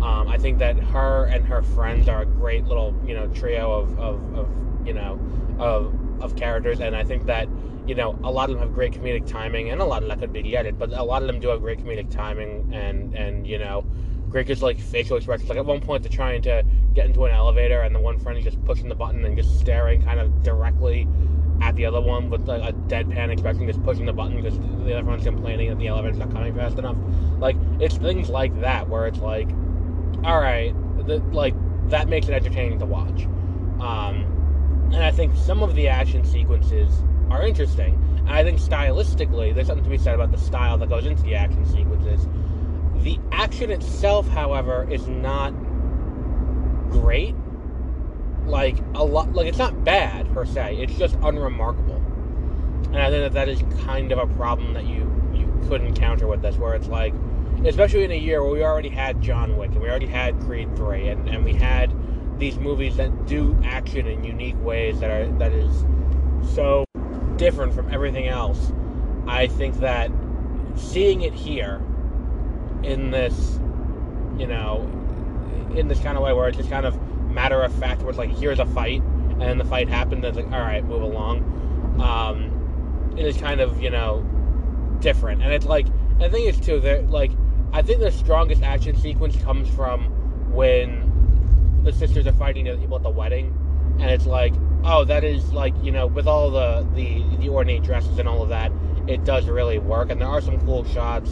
Um, 0.03 0.29
I 0.29 0.37
think 0.37 0.59
that 0.59 0.79
her 0.79 1.25
and 1.25 1.47
her 1.47 1.63
friends 1.63 2.07
are 2.07 2.23
a 2.23 2.27
great 2.27 2.67
little 2.67 2.95
you 3.07 3.15
know 3.15 3.29
trio 3.29 3.73
of, 3.73 3.99
of, 3.99 4.35
of 4.35 4.87
you 4.87 4.93
know 4.93 5.19
of 5.59 5.95
of 6.23 6.37
characters, 6.37 6.81
and 6.81 6.95
I 6.95 7.03
think 7.03 7.25
that 7.27 7.49
you 7.87 7.95
know 7.95 8.19
a 8.23 8.31
lot 8.31 8.51
of 8.51 8.57
them 8.57 8.67
have 8.67 8.75
great 8.75 8.93
comedic 8.93 9.27
timing, 9.27 9.71
and 9.71 9.81
a 9.81 9.85
lot 9.87 10.03
of 10.03 10.11
that 10.11 10.19
could 10.19 10.33
be 10.33 10.55
edited, 10.55 10.79
but 10.79 10.93
a 10.93 11.03
lot 11.03 11.23
of 11.23 11.29
them 11.29 11.41
do 11.41 11.49
have 11.49 11.61
great 11.61 11.79
comedic 11.79 12.11
timing, 12.11 12.75
and 12.75 13.15
and 13.15 13.47
you 13.47 13.59
know 13.59 13.87
Greg's 14.29 14.63
like 14.63 14.79
facial 14.79 15.17
expressions. 15.17 15.49
Like 15.49 15.59
at 15.59 15.65
one 15.65 15.81
point, 15.81 16.03
they're 16.03 16.13
trying 16.13 16.43
to 16.43 16.63
get 16.95 17.07
into 17.07 17.25
an 17.25 17.33
elevator, 17.33 17.81
and 17.81 17.95
the 17.95 18.01
one 18.01 18.19
friend 18.19 18.39
is 18.39 18.45
just 18.45 18.63
pushing 18.67 18.89
the 18.89 18.95
button 18.95 19.25
and 19.25 19.37
just 19.37 19.59
staring 19.59 20.03
kind 20.03 20.21
of 20.21 20.43
directly 20.43 21.09
at 21.61 21.77
the 21.77 21.85
other 21.85 22.01
one 22.01 22.31
with 22.31 22.47
like 22.49 22.63
a 22.63 22.73
deadpan 22.73 23.31
expression, 23.31 23.67
just 23.67 23.83
pushing 23.85 24.07
the 24.07 24.13
button 24.13 24.41
because 24.41 24.59
the 24.59 24.95
other 24.97 25.05
one's 25.05 25.25
complaining 25.25 25.69
that 25.69 25.79
the 25.79 25.89
elevator's 25.89 26.19
not 26.19 26.33
coming 26.33 26.55
fast 26.55 26.79
enough. 26.79 26.97
Like 27.39 27.57
it's 27.79 27.97
things 27.97 28.29
like 28.29 28.59
that 28.61 28.89
where 28.89 29.07
it's 29.07 29.19
like, 29.19 29.49
all 30.25 30.41
right, 30.41 30.75
the, 31.07 31.19
like 31.33 31.55
that 31.91 32.09
makes 32.09 32.29
it 32.29 32.33
entertaining 32.33 32.79
to 32.79 32.87
watch. 32.87 33.25
Um, 33.81 34.91
and 34.93 35.03
I 35.05 35.11
think 35.11 35.37
some 35.37 35.63
of 35.63 35.75
the 35.75 35.89
action 35.89 36.25
sequences 36.25 37.03
are 37.31 37.47
interesting. 37.47 37.95
And 38.19 38.31
I 38.31 38.43
think 38.43 38.59
stylistically, 38.59 39.55
there's 39.55 39.67
something 39.67 39.85
to 39.85 39.91
be 39.91 39.99
said 39.99 40.15
about 40.15 40.33
the 40.33 40.39
style 40.39 40.79
that 40.79 40.89
goes 40.89 41.07
into 41.07 41.23
the 41.23 41.35
action 41.35 41.65
sequences. 41.67 42.27
The 43.03 43.19
action 43.33 43.71
itself, 43.71 44.29
however, 44.29 44.87
is 44.91 45.09
not 45.09 45.51
great. 46.91 47.35
Like 48.51 48.79
a 48.97 49.05
lot, 49.05 49.33
like 49.33 49.47
it's 49.47 49.59
not 49.59 49.85
bad 49.85 50.33
per 50.35 50.45
se. 50.45 50.79
It's 50.79 50.95
just 50.95 51.15
unremarkable, 51.23 52.03
and 52.87 52.97
I 52.99 53.09
think 53.09 53.23
that 53.23 53.33
that 53.35 53.49
is 53.49 53.63
kind 53.85 54.11
of 54.11 54.19
a 54.19 54.27
problem 54.35 54.75
that 54.75 54.87
you 54.87 55.09
you 55.33 55.47
could 55.69 55.83
encounter 55.83 56.27
with 56.27 56.43
this, 56.43 56.57
where 56.57 56.75
it's 56.75 56.89
like, 56.89 57.15
especially 57.65 58.03
in 58.03 58.11
a 58.11 58.19
year 58.19 58.43
where 58.43 58.51
we 58.51 58.65
already 58.65 58.89
had 58.89 59.23
John 59.23 59.57
Wick 59.57 59.71
and 59.71 59.81
we 59.81 59.89
already 59.89 60.09
had 60.09 60.39
Creed 60.41 60.75
three, 60.75 61.07
and 61.07 61.29
and 61.29 61.45
we 61.45 61.55
had 61.55 61.95
these 62.41 62.59
movies 62.59 62.97
that 62.97 63.27
do 63.27 63.57
action 63.65 64.09
in 64.09 64.25
unique 64.25 64.61
ways 64.61 64.99
that 64.99 65.11
are 65.11 65.29
that 65.39 65.53
is 65.53 65.85
so 66.53 66.85
different 67.37 67.73
from 67.73 67.89
everything 67.95 68.27
else. 68.27 68.73
I 69.29 69.47
think 69.47 69.77
that 69.77 70.11
seeing 70.75 71.21
it 71.21 71.35
here 71.35 71.81
in 72.83 73.13
this, 73.13 73.61
you 74.37 74.49
know, 74.49 74.91
in 75.77 75.87
this 75.87 76.01
kind 76.01 76.17
of 76.17 76.25
way 76.25 76.33
where 76.33 76.49
it's 76.49 76.57
just 76.57 76.69
kind 76.69 76.85
of 76.85 76.99
matter 77.31 77.63
of 77.63 77.73
fact, 77.75 78.03
where 78.03 78.11
it's 78.11 78.19
like, 78.19 78.31
here's 78.31 78.59
a 78.59 78.67
fight, 78.67 79.03
and 79.03 79.41
then 79.41 79.59
the 79.59 79.65
fight 79.65 79.89
happened, 79.89 80.25
and 80.25 80.37
it's 80.37 80.45
like, 80.45 80.53
all 80.53 80.61
right, 80.61 80.85
move 80.85 81.03
along. 81.03 82.01
Um, 82.01 83.15
it 83.17 83.27
is 83.27 83.37
kind 83.37 83.61
of, 83.61 83.81
you 83.83 83.91
know, 83.91 84.23
different. 85.01 85.43
And 85.43 85.53
it's 85.53 85.67
like, 85.67 85.87
I 86.21 86.29
think 86.29 86.49
it's 86.49 86.65
too, 86.65 86.81
that 86.81 87.11
like, 87.11 87.33
I 87.73 87.83
think 87.83 88.01
the 88.01 88.13
strongest 88.13 88.63
action 88.63 88.97
sequence 88.97 89.37
comes 89.43 89.69
from 89.69 90.07
when 90.53 91.81
the 91.85 91.93
sisters 91.93 92.27
are 92.27 92.33
fighting 92.33 92.65
the 92.65 92.77
people 92.77 92.97
at 92.97 93.03
the 93.03 93.11
wedding, 93.11 93.57
and 94.01 94.11
it's 94.11 94.27
like, 94.27 94.55
oh, 94.85 95.05
that 95.05 95.25
is 95.25 95.53
like, 95.53 95.75
you 95.83 95.93
know, 95.93 96.07
with 96.07 96.27
all 96.27 96.51
the, 96.51 96.87
the, 96.95 97.23
the 97.39 97.49
ornate 97.49 97.83
dresses 97.83 98.19
and 98.19 98.29
all 98.29 98.43
of 98.43 98.49
that, 98.49 98.73
it 99.07 99.25
does 99.25 99.47
really 99.47 99.79
work. 99.79 100.11
And 100.11 100.21
there 100.21 100.29
are 100.29 100.41
some 100.41 100.59
cool 100.65 100.85
shots 100.85 101.31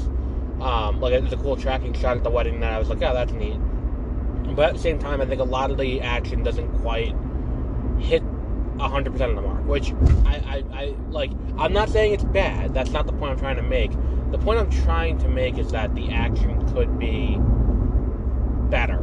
um, 0.61 1.00
like 1.00 1.12
it 1.12 1.23
was 1.23 1.33
a 1.33 1.37
cool 1.37 1.57
tracking 1.57 1.93
shot 1.93 2.17
at 2.17 2.25
the 2.25 2.31
wedding 2.31 2.61
that 2.61 2.73
I 2.73 2.78
was 2.78 2.88
like, 2.88 3.00
oh, 3.02 3.14
that's 3.14 3.33
neat. 3.33 3.59
But 4.59 4.71
at 4.71 4.75
the 4.75 4.81
same 4.81 4.99
time, 4.99 5.21
I 5.21 5.25
think 5.25 5.41
a 5.41 5.45
lot 5.45 5.71
of 5.71 5.79
the 5.79 6.00
action 6.00 6.43
doesn't 6.43 6.69
quite 6.81 7.15
hit 8.00 8.25
100% 8.25 9.07
of 9.07 9.37
the 9.37 9.41
mark, 9.41 9.65
which 9.65 9.93
I, 10.27 10.35
I, 10.35 10.65
I 10.77 10.95
like. 11.11 11.31
I'm 11.57 11.73
not 11.73 11.88
saying 11.91 12.12
it's 12.15 12.25
bad. 12.25 12.75
That's 12.75 12.91
not 12.91 13.07
the 13.07 13.12
point 13.12 13.31
I'm 13.31 13.38
trying 13.38 13.55
to 13.55 13.62
make. 13.62 13.93
The 14.33 14.38
point 14.38 14.59
I'm 14.59 14.69
trying 14.69 15.17
to 15.19 15.29
make 15.29 15.59
is 15.59 15.71
that 15.71 15.95
the 15.95 16.11
action 16.11 16.75
could 16.75 16.99
be 16.99 17.38
better. 18.69 18.99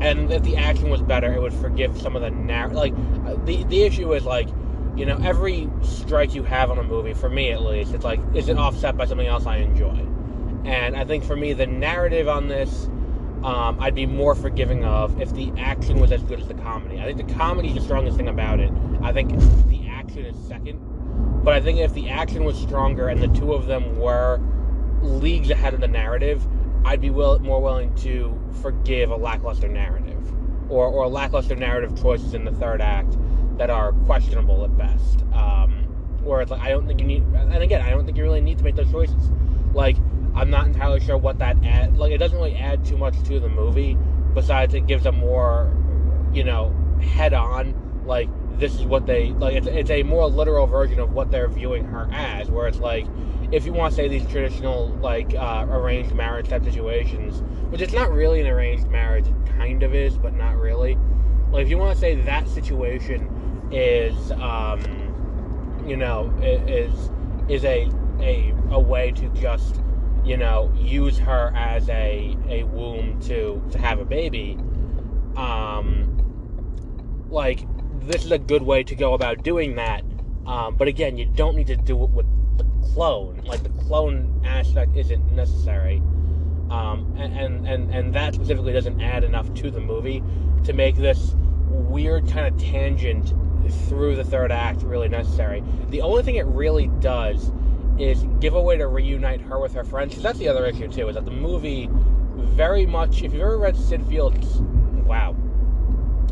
And 0.00 0.30
if 0.30 0.44
the 0.44 0.56
action 0.58 0.90
was 0.90 1.02
better, 1.02 1.32
it 1.32 1.42
would 1.42 1.54
forgive 1.54 2.00
some 2.00 2.14
of 2.14 2.22
the 2.22 2.30
narr- 2.30 2.68
like 2.68 2.92
uh, 3.26 3.34
the 3.46 3.64
the 3.64 3.82
issue 3.82 4.14
is 4.14 4.22
like 4.22 4.48
you 4.94 5.06
know 5.06 5.18
every 5.24 5.68
strike 5.82 6.36
you 6.36 6.44
have 6.44 6.70
on 6.70 6.78
a 6.78 6.84
movie 6.84 7.14
for 7.14 7.28
me 7.28 7.50
at 7.50 7.62
least 7.62 7.94
it's 7.94 8.04
like 8.04 8.20
is 8.32 8.48
it 8.48 8.56
offset 8.56 8.96
by 8.96 9.06
something 9.06 9.26
else 9.26 9.44
I 9.44 9.56
enjoy 9.56 10.06
and 10.66 10.96
I 10.96 11.04
think 11.04 11.22
for 11.22 11.36
me, 11.36 11.52
the 11.52 11.66
narrative 11.66 12.28
on 12.28 12.48
this, 12.48 12.88
um, 13.42 13.78
I'd 13.80 13.94
be 13.94 14.06
more 14.06 14.34
forgiving 14.34 14.84
of 14.84 15.20
if 15.20 15.32
the 15.32 15.52
action 15.58 16.00
was 16.00 16.10
as 16.12 16.22
good 16.22 16.40
as 16.40 16.48
the 16.48 16.54
comedy. 16.54 17.00
I 17.00 17.04
think 17.04 17.28
the 17.28 17.34
comedy 17.34 17.68
is 17.68 17.74
the 17.74 17.80
strongest 17.80 18.16
thing 18.16 18.28
about 18.28 18.60
it. 18.60 18.72
I 19.02 19.12
think 19.12 19.30
the 19.68 19.86
action 19.88 20.24
is 20.24 20.36
second. 20.46 20.80
But 21.44 21.54
I 21.54 21.60
think 21.60 21.78
if 21.78 21.94
the 21.94 22.08
action 22.08 22.44
was 22.44 22.56
stronger 22.56 23.08
and 23.08 23.22
the 23.22 23.28
two 23.28 23.52
of 23.52 23.66
them 23.66 23.98
were 23.98 24.40
leagues 25.02 25.50
ahead 25.50 25.74
of 25.74 25.80
the 25.80 25.88
narrative, 25.88 26.46
I'd 26.84 27.00
be 27.00 27.10
will, 27.10 27.38
more 27.38 27.60
willing 27.60 27.94
to 27.96 28.38
forgive 28.62 29.10
a 29.10 29.16
lackluster 29.16 29.68
narrative 29.68 30.32
or, 30.68 30.88
or 30.88 31.08
lackluster 31.08 31.54
narrative 31.54 32.00
choices 32.00 32.34
in 32.34 32.44
the 32.44 32.52
third 32.52 32.80
act 32.80 33.16
that 33.58 33.70
are 33.70 33.92
questionable 33.92 34.64
at 34.64 34.76
best. 34.76 35.22
Um, 35.32 35.84
where 36.22 36.40
it's 36.40 36.50
like 36.50 36.60
I 36.60 36.70
don't 36.70 36.86
think 36.86 37.00
you 37.00 37.06
need, 37.06 37.22
and 37.22 37.62
again, 37.62 37.80
I 37.80 37.90
don't 37.90 38.04
think 38.04 38.16
you 38.16 38.24
really 38.24 38.40
need 38.40 38.58
to 38.58 38.64
make 38.64 38.74
those 38.74 38.90
choices. 38.90 39.30
Like 39.72 39.96
I'm 40.36 40.50
not 40.50 40.66
entirely 40.66 41.00
sure 41.00 41.16
what 41.16 41.38
that 41.38 41.56
add. 41.64 41.96
Like 41.96 42.12
it 42.12 42.18
doesn't 42.18 42.36
really 42.36 42.56
add 42.56 42.84
too 42.84 42.98
much 42.98 43.20
to 43.24 43.40
the 43.40 43.48
movie. 43.48 43.96
Besides, 44.34 44.74
it 44.74 44.86
gives 44.86 45.06
a 45.06 45.12
more, 45.12 45.74
you 46.32 46.44
know, 46.44 46.74
head-on 47.00 47.74
like 48.04 48.28
this 48.58 48.74
is 48.74 48.84
what 48.84 49.06
they 49.06 49.30
like. 49.32 49.54
It's, 49.56 49.66
it's 49.66 49.90
a 49.90 50.02
more 50.02 50.28
literal 50.28 50.66
version 50.66 51.00
of 51.00 51.12
what 51.12 51.30
they're 51.30 51.48
viewing 51.48 51.84
her 51.84 52.08
as. 52.12 52.50
Where 52.50 52.68
it's 52.68 52.78
like, 52.78 53.06
if 53.50 53.64
you 53.64 53.72
want 53.72 53.92
to 53.92 53.96
say 53.96 54.08
these 54.08 54.26
traditional 54.26 54.88
like 55.00 55.34
uh, 55.34 55.66
arranged 55.68 56.14
marriage 56.14 56.48
type 56.48 56.64
situations, 56.64 57.42
which 57.70 57.80
it's 57.80 57.92
not 57.92 58.12
really 58.12 58.40
an 58.40 58.46
arranged 58.46 58.88
marriage, 58.88 59.26
it 59.26 59.56
kind 59.56 59.82
of 59.82 59.94
is, 59.94 60.16
but 60.16 60.34
not 60.34 60.56
really. 60.56 60.98
Like 61.50 61.64
if 61.64 61.70
you 61.70 61.78
want 61.78 61.94
to 61.94 62.00
say 62.00 62.14
that 62.14 62.48
situation 62.48 63.68
is, 63.72 64.32
um, 64.32 64.82
you 65.86 65.96
know, 65.96 66.30
is 66.42 67.10
is 67.48 67.64
a 67.64 67.90
a 68.20 68.54
a 68.70 68.80
way 68.80 69.12
to 69.12 69.28
just 69.30 69.80
you 70.26 70.36
know 70.36 70.72
use 70.76 71.18
her 71.18 71.52
as 71.56 71.88
a 71.88 72.36
a 72.48 72.64
womb 72.64 73.20
to 73.20 73.62
to 73.70 73.78
have 73.78 74.00
a 74.00 74.04
baby 74.04 74.58
um 75.36 76.16
like 77.30 77.60
this 78.06 78.24
is 78.24 78.32
a 78.32 78.38
good 78.38 78.62
way 78.62 78.82
to 78.84 78.94
go 78.94 79.14
about 79.14 79.42
doing 79.42 79.76
that. 79.76 80.02
Um, 80.46 80.76
but 80.76 80.88
again 80.88 81.16
you 81.16 81.26
don't 81.26 81.56
need 81.56 81.66
to 81.68 81.76
do 81.76 82.02
it 82.04 82.10
with 82.10 82.26
the 82.56 82.64
clone. 82.92 83.42
Like 83.44 83.62
the 83.62 83.70
clone 83.70 84.42
aspect 84.44 84.96
isn't 84.96 85.32
necessary. 85.32 85.98
Um, 86.70 87.14
and, 87.18 87.36
and 87.36 87.68
and 87.68 87.94
and 87.94 88.14
that 88.14 88.34
specifically 88.34 88.72
doesn't 88.72 89.00
add 89.00 89.24
enough 89.24 89.52
to 89.54 89.70
the 89.70 89.80
movie 89.80 90.22
to 90.64 90.72
make 90.72 90.96
this 90.96 91.34
weird 91.68 92.28
kind 92.28 92.46
of 92.46 92.60
tangent 92.60 93.32
through 93.88 94.14
the 94.14 94.24
third 94.24 94.52
act 94.52 94.82
really 94.82 95.08
necessary. 95.08 95.62
The 95.90 96.00
only 96.00 96.22
thing 96.22 96.36
it 96.36 96.46
really 96.46 96.88
does 97.00 97.50
is 97.98 98.24
give 98.40 98.54
a 98.54 98.60
way 98.60 98.76
to 98.76 98.86
reunite 98.86 99.40
her 99.40 99.58
with 99.58 99.74
her 99.74 99.84
friends. 99.84 100.10
Because 100.10 100.22
that's 100.22 100.38
the 100.38 100.48
other 100.48 100.66
issue 100.66 100.88
too, 100.88 101.08
is 101.08 101.14
that 101.14 101.24
the 101.24 101.30
movie 101.30 101.88
very 102.36 102.86
much. 102.86 103.22
If 103.22 103.32
you've 103.32 103.42
ever 103.42 103.58
read 103.58 103.76
Syd 103.76 104.06
Field's, 104.06 104.60
wow, 105.04 105.32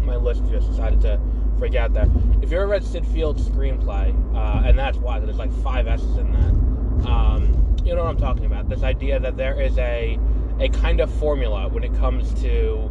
my 0.02 0.16
list 0.16 0.42
just 0.50 0.68
decided 0.71 1.00
to 1.02 1.21
freak 1.59 1.75
out 1.75 1.92
there. 1.94 2.09
If 2.42 2.50
you 2.50 2.59
ever 2.59 2.66
read 2.66 2.85
Syd 2.85 3.06
Field's 3.06 3.49
screenplay, 3.49 4.12
uh, 4.35 4.66
and 4.66 4.78
that's 4.78 4.99
why 4.99 5.21
there's 5.21 5.37
like 5.37 5.52
five 5.62 5.87
S's 5.87 6.16
in 6.16 6.33
that. 6.33 7.09
Um, 7.09 7.76
you 7.85 7.94
know 7.94 8.02
what 8.02 8.11
I'm 8.11 8.18
talking 8.18 8.47
about? 8.47 8.68
This 8.68 8.83
idea 8.83 9.21
that 9.21 9.37
there 9.37 9.61
is 9.61 9.78
a 9.78 10.18
a 10.61 10.68
kind 10.68 11.00
of 11.00 11.12
formula 11.12 11.68
when 11.68 11.83
it 11.83 11.94
comes 11.97 12.33
to 12.42 12.88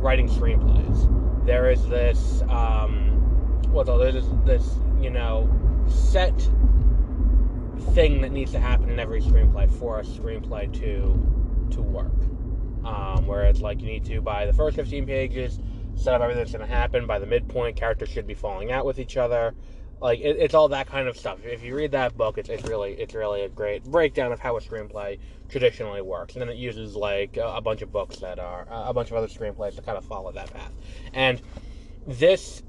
writing 0.00 0.28
screenplays. 0.28 1.46
There 1.46 1.70
is 1.70 1.86
this, 1.88 2.42
um, 2.48 3.62
well, 3.72 3.84
there's 3.84 4.14
this, 4.14 4.26
this 4.44 4.74
you 5.00 5.10
know, 5.10 5.48
set 5.88 6.34
thing 7.96 8.20
that 8.20 8.30
needs 8.30 8.52
to 8.52 8.60
happen 8.60 8.90
in 8.90 9.00
every 9.00 9.22
screenplay 9.22 9.72
for 9.78 10.00
a 10.00 10.02
screenplay 10.02 10.70
to 10.70 11.74
to 11.74 11.80
work. 11.80 12.12
Um, 12.84 13.26
where 13.26 13.44
it's 13.44 13.62
like 13.62 13.80
you 13.80 13.86
need 13.86 14.04
to 14.04 14.20
by 14.20 14.44
the 14.44 14.52
first 14.52 14.76
15 14.76 15.06
pages 15.06 15.58
set 15.94 16.12
up 16.12 16.20
everything 16.20 16.42
that's 16.42 16.52
going 16.52 16.68
to 16.68 16.72
happen. 16.72 17.06
By 17.06 17.18
the 17.18 17.24
midpoint, 17.24 17.74
characters 17.74 18.10
should 18.10 18.26
be 18.26 18.34
falling 18.34 18.70
out 18.70 18.84
with 18.84 18.98
each 18.98 19.16
other. 19.16 19.54
Like 19.98 20.20
it, 20.20 20.36
it's 20.38 20.52
all 20.52 20.68
that 20.68 20.86
kind 20.86 21.08
of 21.08 21.16
stuff. 21.16 21.38
If 21.42 21.62
you 21.64 21.74
read 21.74 21.90
that 21.92 22.18
book, 22.18 22.36
it's, 22.36 22.50
it's 22.50 22.68
really 22.68 22.92
it's 22.92 23.14
really 23.14 23.44
a 23.44 23.48
great 23.48 23.82
breakdown 23.84 24.30
of 24.30 24.40
how 24.40 24.58
a 24.58 24.60
screenplay 24.60 25.18
traditionally 25.48 26.02
works. 26.02 26.34
And 26.34 26.42
then 26.42 26.50
it 26.50 26.58
uses 26.58 26.96
like 26.96 27.38
a, 27.38 27.46
a 27.46 27.60
bunch 27.62 27.80
of 27.80 27.90
books 27.90 28.18
that 28.18 28.38
are 28.38 28.66
a 28.70 28.92
bunch 28.92 29.10
of 29.10 29.16
other 29.16 29.26
screenplays 29.26 29.74
to 29.76 29.80
kind 29.80 29.96
of 29.96 30.04
follow 30.04 30.32
that 30.32 30.52
path. 30.52 30.72
And 31.14 31.40
this 32.06 32.62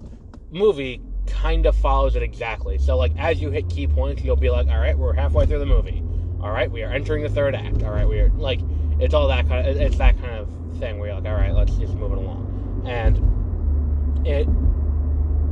movie 0.52 1.02
kind 1.28 1.66
of 1.66 1.76
follows 1.76 2.16
it 2.16 2.24
exactly. 2.24 2.78
So, 2.78 2.98
like, 2.98 3.12
as 3.18 3.42
you 3.42 3.52
hit 3.52 3.70
key 3.70 3.88
points, 3.88 4.24
you'll 4.24 4.36
be 4.36 4.50
like, 4.50 4.68
all 4.68 4.80
right, 4.80 4.98
we're 4.98 5.14
halfway 5.14 5.46
through 5.46 5.60
the 5.60 5.66
movie. 5.66 6.04
All 6.42 6.52
right, 6.52 6.70
we 6.70 6.84
are 6.84 6.92
entering 6.92 7.24
the 7.24 7.30
third 7.30 7.56
act. 7.56 7.84
All 7.84 7.92
right, 7.92 8.08
we 8.08 8.20
are, 8.20 8.30
like, 8.30 8.60
it's 9.00 9.14
all 9.14 9.28
that 9.28 9.48
kind 9.48 9.68
of, 9.68 9.78
it's 9.78 9.98
that 9.98 10.20
kind 10.20 10.36
of 10.36 10.50
thing 10.80 11.00
where 11.00 11.10
you're 11.10 11.20
like, 11.20 11.30
all 11.30 11.38
right, 11.38 11.54
let's 11.54 11.76
just 11.78 11.94
move 11.94 12.12
it 12.12 12.18
along. 12.18 12.84
And 12.88 14.28
it, 14.28 14.48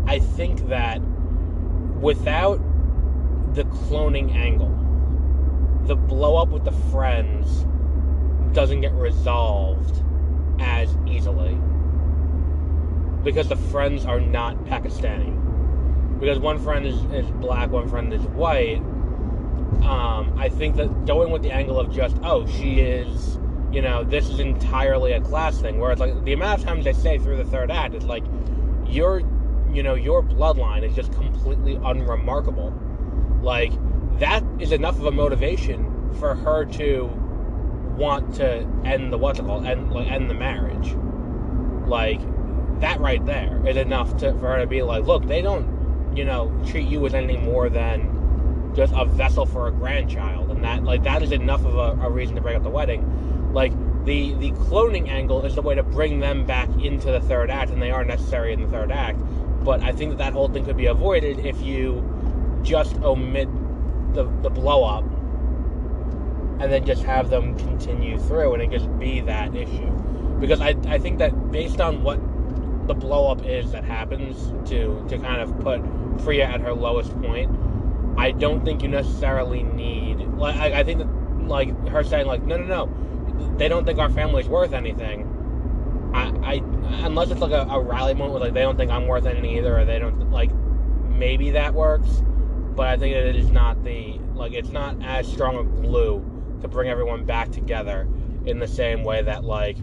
I 0.07 0.19
think 0.19 0.67
that 0.67 0.99
without 1.99 2.57
the 3.53 3.63
cloning 3.63 4.35
angle, 4.35 4.71
the 5.85 5.95
blow 5.95 6.37
up 6.37 6.49
with 6.49 6.65
the 6.65 6.71
friends 6.91 7.65
doesn't 8.53 8.81
get 8.81 8.93
resolved 8.93 10.03
as 10.59 10.95
easily 11.07 11.57
because 13.23 13.49
the 13.49 13.55
friends 13.55 14.05
are 14.05 14.19
not 14.19 14.55
Pakistani 14.65 15.44
because 16.19 16.39
one 16.39 16.59
friend 16.59 16.85
is, 16.85 16.95
is 17.05 17.29
black, 17.31 17.71
one 17.71 17.87
friend 17.87 18.13
is 18.13 18.21
white. 18.21 18.77
Um, 19.83 20.33
I 20.37 20.49
think 20.49 20.75
that 20.77 21.05
going 21.05 21.31
with 21.31 21.41
the 21.41 21.51
angle 21.51 21.79
of 21.79 21.93
just, 21.93 22.17
oh, 22.23 22.47
she 22.47 22.79
is, 22.79 23.37
you 23.71 23.81
know, 23.81 24.03
this 24.03 24.29
is 24.29 24.39
entirely 24.39 25.11
a 25.11 25.21
class 25.21 25.59
thing. 25.59 25.79
Where 25.79 25.91
it's 25.91 25.99
like 25.99 26.23
the 26.23 26.33
amount 26.33 26.59
of 26.59 26.65
times 26.65 26.85
they 26.85 26.93
say 26.93 27.17
through 27.17 27.37
the 27.37 27.45
third 27.45 27.69
act, 27.69 27.93
it's 27.93 28.05
like 28.05 28.23
your, 28.87 29.21
you 29.71 29.83
know, 29.83 29.95
your 29.95 30.23
bloodline 30.23 30.83
is 30.83 30.95
just 30.95 31.11
completely 31.13 31.75
unremarkable. 31.83 32.73
Like 33.41 33.73
that 34.19 34.43
is 34.59 34.71
enough 34.71 34.97
of 34.97 35.05
a 35.05 35.11
motivation 35.11 36.13
for 36.15 36.35
her 36.35 36.65
to 36.65 37.05
want 37.97 38.35
to 38.35 38.67
end 38.85 39.11
the 39.11 39.17
what's 39.17 39.39
it 39.39 39.45
called, 39.45 39.65
end 39.65 39.91
like 39.91 40.09
end 40.09 40.29
the 40.29 40.33
marriage. 40.33 40.95
Like 41.87 42.21
that 42.79 42.99
right 42.99 43.23
there 43.25 43.61
is 43.67 43.77
enough 43.77 44.17
to 44.17 44.33
for 44.33 44.49
her 44.51 44.59
to 44.59 44.67
be 44.67 44.81
like, 44.81 45.03
look, 45.03 45.27
they 45.27 45.41
don't 45.41 45.74
you 46.15 46.25
know, 46.25 46.51
treat 46.65 46.87
you 46.87 47.05
as 47.05 47.13
anything 47.13 47.43
more 47.43 47.69
than 47.69 48.73
just 48.75 48.93
a 48.95 49.05
vessel 49.05 49.45
for 49.45 49.67
a 49.67 49.71
grandchild, 49.71 50.51
and 50.51 50.63
that 50.63 50.83
like 50.83 51.03
that 51.03 51.23
is 51.23 51.31
enough 51.31 51.63
of 51.65 51.75
a, 51.75 52.05
a 52.05 52.09
reason 52.09 52.35
to 52.35 52.41
break 52.41 52.55
up 52.55 52.63
the 52.63 52.69
wedding. 52.69 53.53
Like 53.53 53.71
the 54.05 54.33
the 54.35 54.51
cloning 54.51 55.07
angle 55.09 55.45
is 55.45 55.55
the 55.55 55.61
way 55.61 55.75
to 55.75 55.83
bring 55.83 56.19
them 56.19 56.45
back 56.45 56.69
into 56.81 57.11
the 57.11 57.21
third 57.21 57.49
act, 57.49 57.71
and 57.71 57.81
they 57.81 57.91
are 57.91 58.03
necessary 58.03 58.53
in 58.53 58.61
the 58.61 58.67
third 58.67 58.91
act. 58.91 59.19
But 59.63 59.81
I 59.81 59.91
think 59.91 60.11
that 60.11 60.17
that 60.19 60.33
whole 60.33 60.47
thing 60.47 60.65
could 60.65 60.77
be 60.77 60.85
avoided 60.87 61.39
if 61.39 61.59
you 61.61 62.03
just 62.63 62.95
omit 62.97 63.49
the 64.13 64.25
the 64.41 64.49
blow 64.49 64.83
up 64.83 65.03
and 66.59 66.71
then 66.71 66.85
just 66.85 67.03
have 67.03 67.29
them 67.29 67.57
continue 67.57 68.17
through 68.17 68.53
and 68.53 68.63
it 68.63 68.71
just 68.71 68.97
be 68.99 69.21
that 69.21 69.55
issue. 69.55 69.91
Because 70.39 70.61
I 70.61 70.75
I 70.87 70.97
think 70.99 71.19
that 71.19 71.51
based 71.51 71.81
on 71.81 72.03
what 72.03 72.19
the 72.87 72.93
blow 72.93 73.31
up 73.31 73.43
is 73.45 73.71
that 73.71 73.83
happens 73.83 74.53
to 74.69 75.05
to 75.09 75.17
kind 75.17 75.41
of 75.41 75.59
put 75.59 75.81
Priya 76.23 76.45
at 76.45 76.61
her 76.61 76.73
lowest 76.73 77.11
point. 77.21 77.55
I 78.17 78.31
don't 78.31 78.63
think 78.63 78.81
you 78.81 78.87
necessarily 78.87 79.63
need 79.63 80.19
like 80.37 80.55
I, 80.55 80.79
I 80.79 80.83
think 80.83 80.99
that 80.99 81.47
like 81.47 81.87
her 81.89 82.03
saying 82.03 82.27
like 82.27 82.43
no 82.43 82.57
no 82.57 82.65
no 82.65 83.57
they 83.57 83.67
don't 83.67 83.85
think 83.85 83.99
our 83.99 84.09
family's 84.09 84.47
worth 84.47 84.73
anything. 84.73 85.31
I, 86.13 86.31
I 86.43 86.53
unless 87.05 87.31
it's 87.31 87.41
like 87.41 87.51
a, 87.51 87.67
a 87.69 87.81
rally 87.81 88.13
moment 88.13 88.33
where 88.33 88.41
like 88.41 88.53
they 88.53 88.61
don't 88.61 88.77
think 88.77 88.91
I'm 88.91 89.07
worth 89.07 89.25
anything 89.25 89.57
either 89.57 89.77
or 89.77 89.85
they 89.85 89.99
don't 89.99 90.31
like 90.31 90.51
maybe 91.09 91.51
that 91.51 91.73
works. 91.73 92.21
But 92.75 92.87
I 92.87 92.97
think 92.97 93.15
that 93.15 93.25
it 93.25 93.35
is 93.35 93.51
not 93.51 93.83
the 93.83 94.19
like 94.33 94.53
it's 94.53 94.69
not 94.69 94.97
as 95.03 95.27
strong 95.27 95.57
a 95.57 95.63
glue 95.63 96.23
to 96.61 96.67
bring 96.67 96.89
everyone 96.89 97.25
back 97.25 97.51
together 97.51 98.07
in 98.45 98.59
the 98.59 98.67
same 98.67 99.03
way 99.03 99.21
that 99.21 99.43
like 99.43 99.77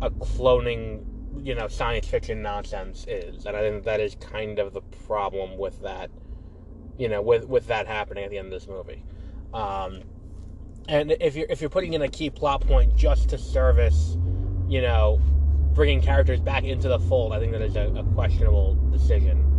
a 0.00 0.10
cloning 0.10 1.04
you 1.44 1.54
know 1.54 1.68
science 1.68 2.08
fiction 2.08 2.40
nonsense 2.40 3.04
is, 3.06 3.44
and 3.44 3.54
I 3.54 3.60
think 3.60 3.84
that 3.84 4.00
is 4.00 4.16
kind 4.16 4.58
of 4.58 4.72
the 4.72 4.80
problem 5.06 5.58
with 5.58 5.82
that. 5.82 6.10
You 6.96 7.08
know, 7.08 7.20
with 7.20 7.46
with 7.46 7.66
that 7.66 7.86
happening 7.86 8.24
at 8.24 8.30
the 8.30 8.38
end 8.38 8.46
of 8.46 8.52
this 8.52 8.66
movie. 8.66 9.04
Um, 9.52 10.02
and 10.88 11.14
if 11.20 11.36
you're 11.36 11.46
if 11.50 11.60
you're 11.60 11.70
putting 11.70 11.92
in 11.92 12.02
a 12.02 12.08
key 12.08 12.30
plot 12.30 12.62
point 12.62 12.96
just 12.96 13.28
to 13.30 13.38
service, 13.38 14.16
you 14.68 14.80
know, 14.80 15.20
bringing 15.74 16.00
characters 16.00 16.40
back 16.40 16.64
into 16.64 16.88
the 16.88 16.98
fold, 16.98 17.32
I 17.32 17.40
think 17.40 17.52
that 17.52 17.62
is 17.62 17.76
a, 17.76 17.92
a 17.94 18.04
questionable 18.14 18.74
decision. 18.90 19.50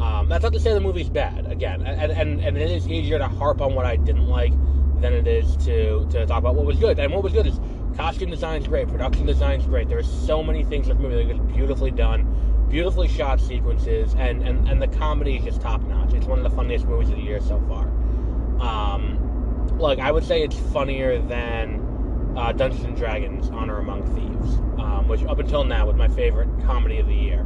Um, 0.00 0.28
that's 0.28 0.42
not 0.44 0.52
to 0.52 0.60
say 0.60 0.72
the 0.72 0.80
movie's 0.80 1.08
bad. 1.08 1.50
Again, 1.50 1.82
and, 1.82 2.12
and 2.12 2.40
and 2.40 2.56
it 2.56 2.70
is 2.70 2.86
easier 2.86 3.18
to 3.18 3.26
harp 3.26 3.60
on 3.60 3.74
what 3.74 3.86
I 3.86 3.96
didn't 3.96 4.28
like 4.28 4.52
than 5.00 5.12
it 5.12 5.26
is 5.26 5.56
to 5.64 6.06
to 6.10 6.24
talk 6.24 6.38
about 6.38 6.54
what 6.54 6.66
was 6.66 6.78
good. 6.78 6.98
And 7.00 7.12
what 7.12 7.24
was 7.24 7.32
good 7.32 7.46
is 7.46 7.58
Costume 7.96 8.30
design's 8.30 8.66
great. 8.66 8.88
Production 8.88 9.26
design's 9.26 9.66
great. 9.66 9.88
There 9.88 9.98
are 9.98 10.02
so 10.02 10.42
many 10.42 10.64
things 10.64 10.88
in 10.88 10.96
this 10.96 11.02
movie 11.02 11.16
that 11.16 11.30
are 11.30 11.34
just 11.34 11.48
beautifully 11.54 11.90
done, 11.90 12.66
beautifully 12.68 13.08
shot 13.08 13.40
sequences, 13.40 14.14
and, 14.14 14.42
and, 14.42 14.68
and 14.68 14.80
the 14.80 14.88
comedy 14.88 15.36
is 15.36 15.44
just 15.44 15.60
top 15.60 15.82
notch. 15.82 16.14
It's 16.14 16.26
one 16.26 16.38
of 16.38 16.44
the 16.44 16.56
funniest 16.56 16.86
movies 16.86 17.10
of 17.10 17.16
the 17.16 17.22
year 17.22 17.40
so 17.40 17.62
far. 17.68 17.88
Um, 18.60 19.78
like 19.78 19.98
I 19.98 20.10
would 20.10 20.24
say, 20.24 20.42
it's 20.42 20.56
funnier 20.72 21.20
than 21.20 22.34
uh, 22.36 22.52
Dungeons 22.52 22.84
and 22.84 22.96
Dragons: 22.96 23.50
Honor 23.50 23.78
Among 23.78 24.02
Thieves, 24.14 24.56
um, 24.80 25.08
which 25.08 25.22
up 25.24 25.38
until 25.38 25.64
now 25.64 25.86
was 25.86 25.96
my 25.96 26.08
favorite 26.08 26.48
comedy 26.64 26.98
of 26.98 27.06
the 27.06 27.14
year. 27.14 27.40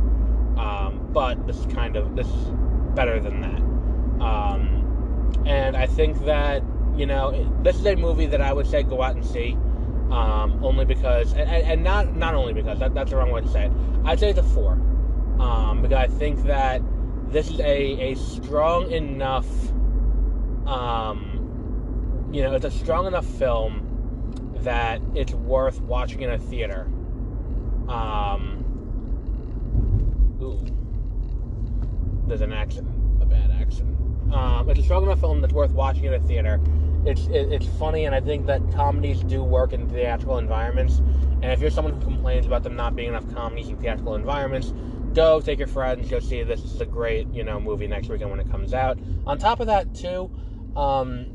Um, 0.58 1.08
but 1.12 1.46
this 1.46 1.58
is 1.58 1.66
kind 1.66 1.96
of 1.96 2.14
this 2.14 2.26
is 2.28 2.52
better 2.94 3.18
than 3.20 3.40
that. 3.40 4.22
Um, 4.24 5.42
and 5.46 5.76
I 5.76 5.86
think 5.86 6.24
that 6.24 6.62
you 6.96 7.06
know 7.06 7.60
this 7.62 7.76
is 7.76 7.86
a 7.86 7.96
movie 7.96 8.26
that 8.26 8.40
I 8.40 8.52
would 8.52 8.66
say 8.66 8.82
go 8.82 9.02
out 9.02 9.16
and 9.16 9.24
see. 9.24 9.56
Um, 10.10 10.64
only 10.64 10.84
because, 10.84 11.32
and, 11.32 11.50
and, 11.50 11.82
not 11.82 12.14
not 12.14 12.34
only 12.34 12.52
because 12.52 12.78
that, 12.78 12.94
that's 12.94 13.10
the 13.10 13.16
wrong 13.16 13.32
way 13.32 13.40
to 13.40 13.48
say 13.48 13.66
it. 13.66 13.72
I'd 14.04 14.20
say 14.20 14.30
it's 14.30 14.38
a 14.38 14.42
four, 14.44 14.74
um, 15.40 15.82
because 15.82 15.98
I 15.98 16.06
think 16.06 16.44
that 16.44 16.80
this 17.28 17.50
is 17.50 17.58
a, 17.58 18.12
a 18.12 18.14
strong 18.14 18.92
enough, 18.92 19.48
um, 20.68 22.28
you 22.32 22.42
know, 22.42 22.54
it's 22.54 22.64
a 22.64 22.70
strong 22.70 23.06
enough 23.08 23.26
film 23.26 23.82
that 24.58 25.00
it's 25.14 25.32
worth 25.32 25.80
watching 25.80 26.20
in 26.22 26.30
a 26.30 26.38
theater. 26.38 26.82
Um, 27.88 28.64
ooh, 30.40 30.64
there's 32.28 32.42
an 32.42 32.52
accident, 32.52 32.94
a 33.20 33.26
bad 33.26 33.50
accident. 33.50 33.96
Um, 34.32 34.70
it's 34.70 34.80
a 34.80 34.82
strong 34.82 35.04
enough 35.04 35.20
film 35.20 35.40
that's 35.40 35.52
worth 35.52 35.72
watching 35.72 36.04
in 36.04 36.14
a 36.14 36.20
theater. 36.20 36.60
It's 37.06 37.26
it, 37.28 37.52
it's 37.52 37.66
funny, 37.78 38.04
and 38.04 38.14
I 38.14 38.20
think 38.20 38.46
that 38.46 38.60
comedies 38.72 39.22
do 39.22 39.42
work 39.42 39.72
in 39.72 39.88
theatrical 39.88 40.38
environments. 40.38 40.98
And 41.42 41.46
if 41.52 41.60
you're 41.60 41.70
someone 41.70 41.94
who 41.94 42.00
complains 42.00 42.46
about 42.46 42.62
them 42.62 42.76
not 42.76 42.96
being 42.96 43.08
enough 43.08 43.32
comedies 43.32 43.68
in 43.68 43.76
theatrical 43.76 44.14
environments, 44.14 44.72
go 45.14 45.40
take 45.40 45.58
your 45.58 45.68
friends, 45.68 46.10
go 46.10 46.18
see 46.18 46.42
this. 46.42 46.62
Is 46.64 46.80
a 46.80 46.86
great 46.86 47.28
you 47.32 47.44
know 47.44 47.60
movie 47.60 47.86
next 47.86 48.08
weekend 48.08 48.30
when 48.30 48.40
it 48.40 48.50
comes 48.50 48.74
out. 48.74 48.98
On 49.26 49.38
top 49.38 49.60
of 49.60 49.68
that, 49.68 49.94
too, 49.94 50.30
um, 50.76 51.26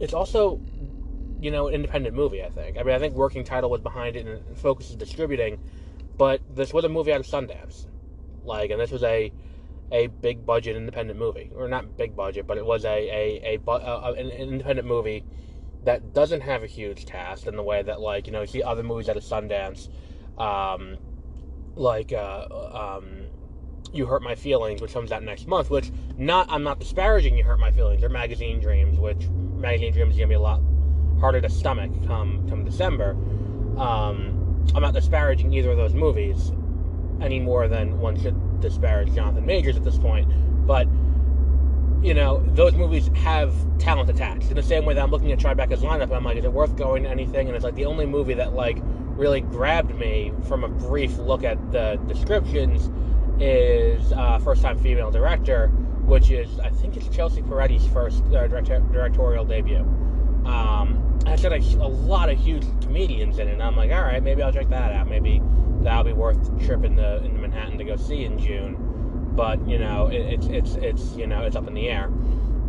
it's 0.00 0.14
also 0.14 0.60
you 1.40 1.50
know, 1.50 1.66
an 1.66 1.74
independent 1.74 2.14
movie. 2.14 2.42
I 2.42 2.48
think. 2.48 2.78
I 2.78 2.82
mean, 2.82 2.94
I 2.94 2.98
think 2.98 3.14
working 3.14 3.44
title 3.44 3.68
was 3.68 3.80
behind 3.80 4.16
it 4.16 4.26
and 4.26 4.56
Focus 4.56 4.90
is 4.90 4.96
distributing, 4.96 5.58
but 6.16 6.40
this 6.54 6.72
was 6.72 6.84
a 6.84 6.88
movie 6.88 7.12
out 7.12 7.20
of 7.20 7.26
Sundance, 7.26 7.86
like, 8.44 8.70
and 8.70 8.80
this 8.80 8.92
was 8.92 9.02
a 9.02 9.32
a 9.92 10.06
big 10.06 10.44
budget 10.44 10.74
independent 10.74 11.18
movie, 11.18 11.50
or 11.54 11.68
not 11.68 11.96
big 11.96 12.16
budget, 12.16 12.46
but 12.46 12.56
it 12.56 12.64
was 12.64 12.84
a 12.84 12.88
a, 13.44 13.58
a, 13.66 13.70
a 13.70 14.12
an 14.14 14.30
independent 14.30 14.88
movie 14.88 15.24
that 15.84 16.14
doesn't 16.14 16.40
have 16.40 16.62
a 16.62 16.66
huge 16.66 17.06
cast 17.06 17.46
in 17.46 17.56
the 17.56 17.62
way 17.62 17.82
that 17.82 18.00
like 18.00 18.26
you 18.26 18.32
know 18.32 18.40
you 18.40 18.46
see 18.46 18.62
other 18.62 18.82
movies 18.82 19.08
out 19.08 19.16
of 19.16 19.22
Sundance, 19.22 19.88
um, 20.40 20.96
like 21.76 22.12
uh, 22.12 22.46
um, 22.98 23.26
You 23.92 24.06
Hurt 24.06 24.22
My 24.22 24.34
Feelings, 24.34 24.80
which 24.80 24.94
comes 24.94 25.12
out 25.12 25.22
next 25.22 25.46
month. 25.46 25.70
Which 25.70 25.92
not 26.16 26.50
I'm 26.50 26.62
not 26.62 26.80
disparaging 26.80 27.36
You 27.36 27.44
Hurt 27.44 27.60
My 27.60 27.70
Feelings 27.70 28.02
or 28.02 28.08
Magazine 28.08 28.60
Dreams, 28.60 28.98
which 28.98 29.28
Magazine 29.28 29.92
Dreams 29.92 30.14
is 30.14 30.18
gonna 30.18 30.28
be 30.28 30.34
a 30.34 30.40
lot 30.40 30.62
harder 31.20 31.42
to 31.42 31.50
stomach 31.50 31.90
come 32.06 32.48
come 32.48 32.64
December. 32.64 33.10
Um, 33.76 34.66
I'm 34.74 34.82
not 34.82 34.94
disparaging 34.94 35.52
either 35.52 35.70
of 35.70 35.76
those 35.76 35.92
movies 35.92 36.52
any 37.22 37.40
more 37.40 37.68
than 37.68 37.98
one 37.98 38.20
should 38.20 38.60
disparage 38.60 39.14
Jonathan 39.14 39.46
Majors 39.46 39.76
at 39.76 39.84
this 39.84 39.98
point, 39.98 40.28
but 40.66 40.86
you 42.02 42.14
know, 42.14 42.42
those 42.48 42.74
movies 42.74 43.08
have 43.14 43.54
talent 43.78 44.10
attached. 44.10 44.48
In 44.48 44.56
the 44.56 44.62
same 44.62 44.84
way 44.84 44.94
that 44.94 45.02
I'm 45.02 45.10
looking 45.10 45.30
at 45.30 45.38
Tribeca's 45.38 45.82
lineup, 45.82 46.14
I'm 46.14 46.24
like, 46.24 46.36
is 46.36 46.44
it 46.44 46.52
worth 46.52 46.76
going 46.76 47.04
to 47.04 47.08
anything? 47.08 47.46
And 47.46 47.54
it's 47.54 47.64
like 47.64 47.76
the 47.76 47.84
only 47.84 48.06
movie 48.06 48.34
that 48.34 48.54
like 48.54 48.78
really 48.82 49.40
grabbed 49.40 49.94
me 49.94 50.32
from 50.48 50.64
a 50.64 50.68
brief 50.68 51.16
look 51.18 51.44
at 51.44 51.70
the 51.70 52.00
descriptions 52.08 52.90
is 53.40 54.12
uh, 54.12 54.38
first 54.40 54.62
time 54.62 54.78
female 54.78 55.12
director, 55.12 55.68
which 56.04 56.30
is 56.30 56.58
I 56.58 56.70
think 56.70 56.96
it's 56.96 57.08
Chelsea 57.08 57.40
Peretti's 57.42 57.86
first 57.86 58.24
uh, 58.34 58.48
directorial 58.48 59.44
debut. 59.44 59.78
Um, 60.44 61.20
I 61.24 61.36
said 61.36 61.52
a, 61.52 61.58
a 61.76 61.86
lot 61.86 62.28
of 62.30 62.38
huge 62.38 62.64
comedians 62.82 63.38
in 63.38 63.46
it. 63.46 63.52
And 63.52 63.62
I'm 63.62 63.76
like, 63.76 63.92
all 63.92 64.02
right, 64.02 64.22
maybe 64.22 64.42
I'll 64.42 64.52
check 64.52 64.68
that 64.70 64.92
out. 64.92 65.08
Maybe 65.08 65.40
that'll 65.82 66.04
be 66.04 66.12
worth 66.12 66.42
the 66.44 66.64
trip 66.64 66.84
in 66.84 66.96
the 66.96 67.22
in 67.24 67.40
Manhattan 67.40 67.78
to 67.78 67.84
go 67.84 67.96
see 67.96 68.24
in 68.24 68.38
June. 68.38 68.76
But 69.34 69.66
you 69.68 69.78
know, 69.78 70.08
it, 70.08 70.20
it's 70.20 70.46
it's 70.46 70.74
it's 70.76 71.16
you 71.16 71.26
know 71.26 71.42
it's 71.42 71.56
up 71.56 71.66
in 71.66 71.74
the 71.74 71.88
air. 71.88 72.06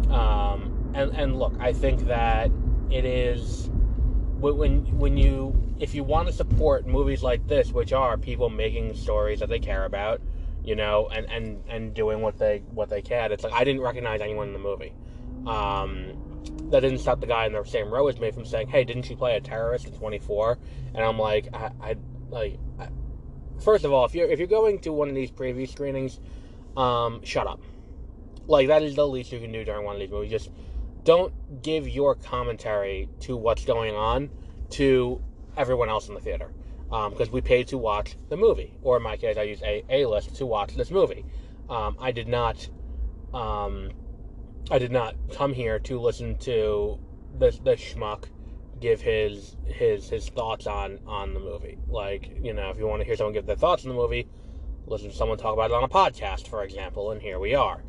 Um, 0.10 0.91
and 0.93 1.12
and 1.15 1.39
look, 1.39 1.55
I 1.60 1.74
think 1.74 2.08
that 2.08 2.51
it 2.90 3.05
is 3.05 3.70
when 4.40 4.85
when 4.98 5.18
you 5.18 5.55
if 5.79 5.96
you 5.96 6.03
want 6.03 6.27
to 6.27 6.33
support 6.33 6.85
movies 6.85 7.24
like 7.24 7.48
this, 7.48 7.72
which 7.72 7.94
are 7.94 8.18
people 8.18 8.50
making 8.50 8.94
stories 8.96 9.40
that 9.40 9.50
they 9.50 9.59
care 9.59 9.85
about, 9.85 10.22
you 10.64 10.75
know, 10.75 11.09
and 11.09 11.25
and 11.31 11.64
and 11.68 11.94
doing 11.94 12.22
what 12.22 12.37
they 12.37 12.59
what 12.72 12.90
they 12.90 13.01
can. 13.01 13.31
It's 13.31 13.44
like 13.44 13.53
I 13.53 13.64
didn't 13.64 13.81
recognize 13.81 14.22
anyone 14.22 14.48
in 14.48 14.53
the 14.53 14.59
movie. 14.59 14.94
Um, 15.48 16.14
that 16.72 16.81
didn't 16.81 17.00
stop 17.00 17.20
the 17.20 17.27
guy 17.27 17.46
in 17.46 17.53
the 17.53 17.64
same 17.64 17.90
row 17.90 18.07
as 18.07 18.20
me 18.20 18.31
from 18.31 18.46
saying, 18.46 18.68
"Hey, 18.68 18.83
didn't 18.83 19.09
you 19.09 19.16
play 19.16 19.35
a 19.35 19.42
terrorist 19.42 19.87
in 19.87 19.94
24?" 19.94 20.57
And 20.96 21.03
I'm 21.03 21.20
like, 21.20 21.48
I, 21.53 21.72
I 21.81 21.96
like. 22.29 22.59
First 23.63 23.85
of 23.85 23.93
all, 23.93 24.05
if 24.05 24.13
you're 24.13 24.27
if 24.27 24.39
you're 24.39 24.47
going 24.47 24.79
to 24.79 24.93
one 24.93 25.09
of 25.09 25.15
these 25.15 25.31
preview 25.31 25.69
screenings, 25.69 26.19
um, 26.77 27.23
shut 27.23 27.47
up. 27.47 27.61
Like 28.47 28.67
that 28.67 28.83
is 28.83 28.95
the 28.95 29.07
least 29.07 29.31
you 29.31 29.39
can 29.39 29.51
do 29.51 29.63
during 29.63 29.85
one 29.85 29.95
of 29.95 29.99
these 29.99 30.11
movies. 30.11 30.31
Just 30.31 30.51
don't 31.03 31.33
give 31.61 31.87
your 31.87 32.15
commentary 32.15 33.09
to 33.21 33.35
what's 33.35 33.65
going 33.65 33.95
on 33.95 34.29
to 34.71 35.21
everyone 35.57 35.89
else 35.89 36.07
in 36.07 36.13
the 36.13 36.21
theater. 36.21 36.51
Because 36.85 37.27
um, 37.29 37.33
we 37.33 37.41
paid 37.41 37.67
to 37.69 37.77
watch 37.77 38.15
the 38.29 38.37
movie, 38.37 38.77
or 38.83 38.97
in 38.97 39.03
my 39.03 39.17
case, 39.17 39.35
I 39.37 39.43
used 39.43 39.63
a 39.63 39.83
A 39.89 40.05
list 40.05 40.35
to 40.35 40.45
watch 40.45 40.75
this 40.75 40.91
movie. 40.91 41.25
Um, 41.69 41.97
I 41.99 42.11
did 42.11 42.27
not 42.27 42.69
um, 43.33 43.89
I 44.69 44.77
did 44.77 44.91
not 44.91 45.15
come 45.33 45.53
here 45.53 45.79
to 45.79 45.99
listen 45.99 46.37
to 46.39 46.99
this 47.37 47.57
this 47.59 47.81
schmuck 47.81 48.25
give 48.83 49.01
his 49.01 49.55
his 49.65 50.09
his 50.09 50.27
thoughts 50.27 50.67
on 50.67 51.00
on 51.07 51.33
the 51.33 51.39
movie. 51.39 51.77
Like, 51.87 52.29
you 52.41 52.53
know, 52.53 52.69
if 52.69 52.77
you 52.77 52.85
want 52.85 53.00
to 53.01 53.05
hear 53.05 53.15
someone 53.15 53.33
give 53.33 53.46
their 53.46 53.55
thoughts 53.55 53.85
on 53.85 53.89
the 53.89 53.96
movie, 53.96 54.27
listen 54.85 55.09
to 55.09 55.15
someone 55.15 55.37
talk 55.37 55.53
about 55.53 55.72
it 55.72 55.74
on 55.74 55.83
a 55.83 55.87
podcast, 55.87 56.50
for 56.50 56.63
example, 56.63 57.11
and 57.11 57.22
here 57.22 57.39
we 57.39 57.55
are. 57.55 57.81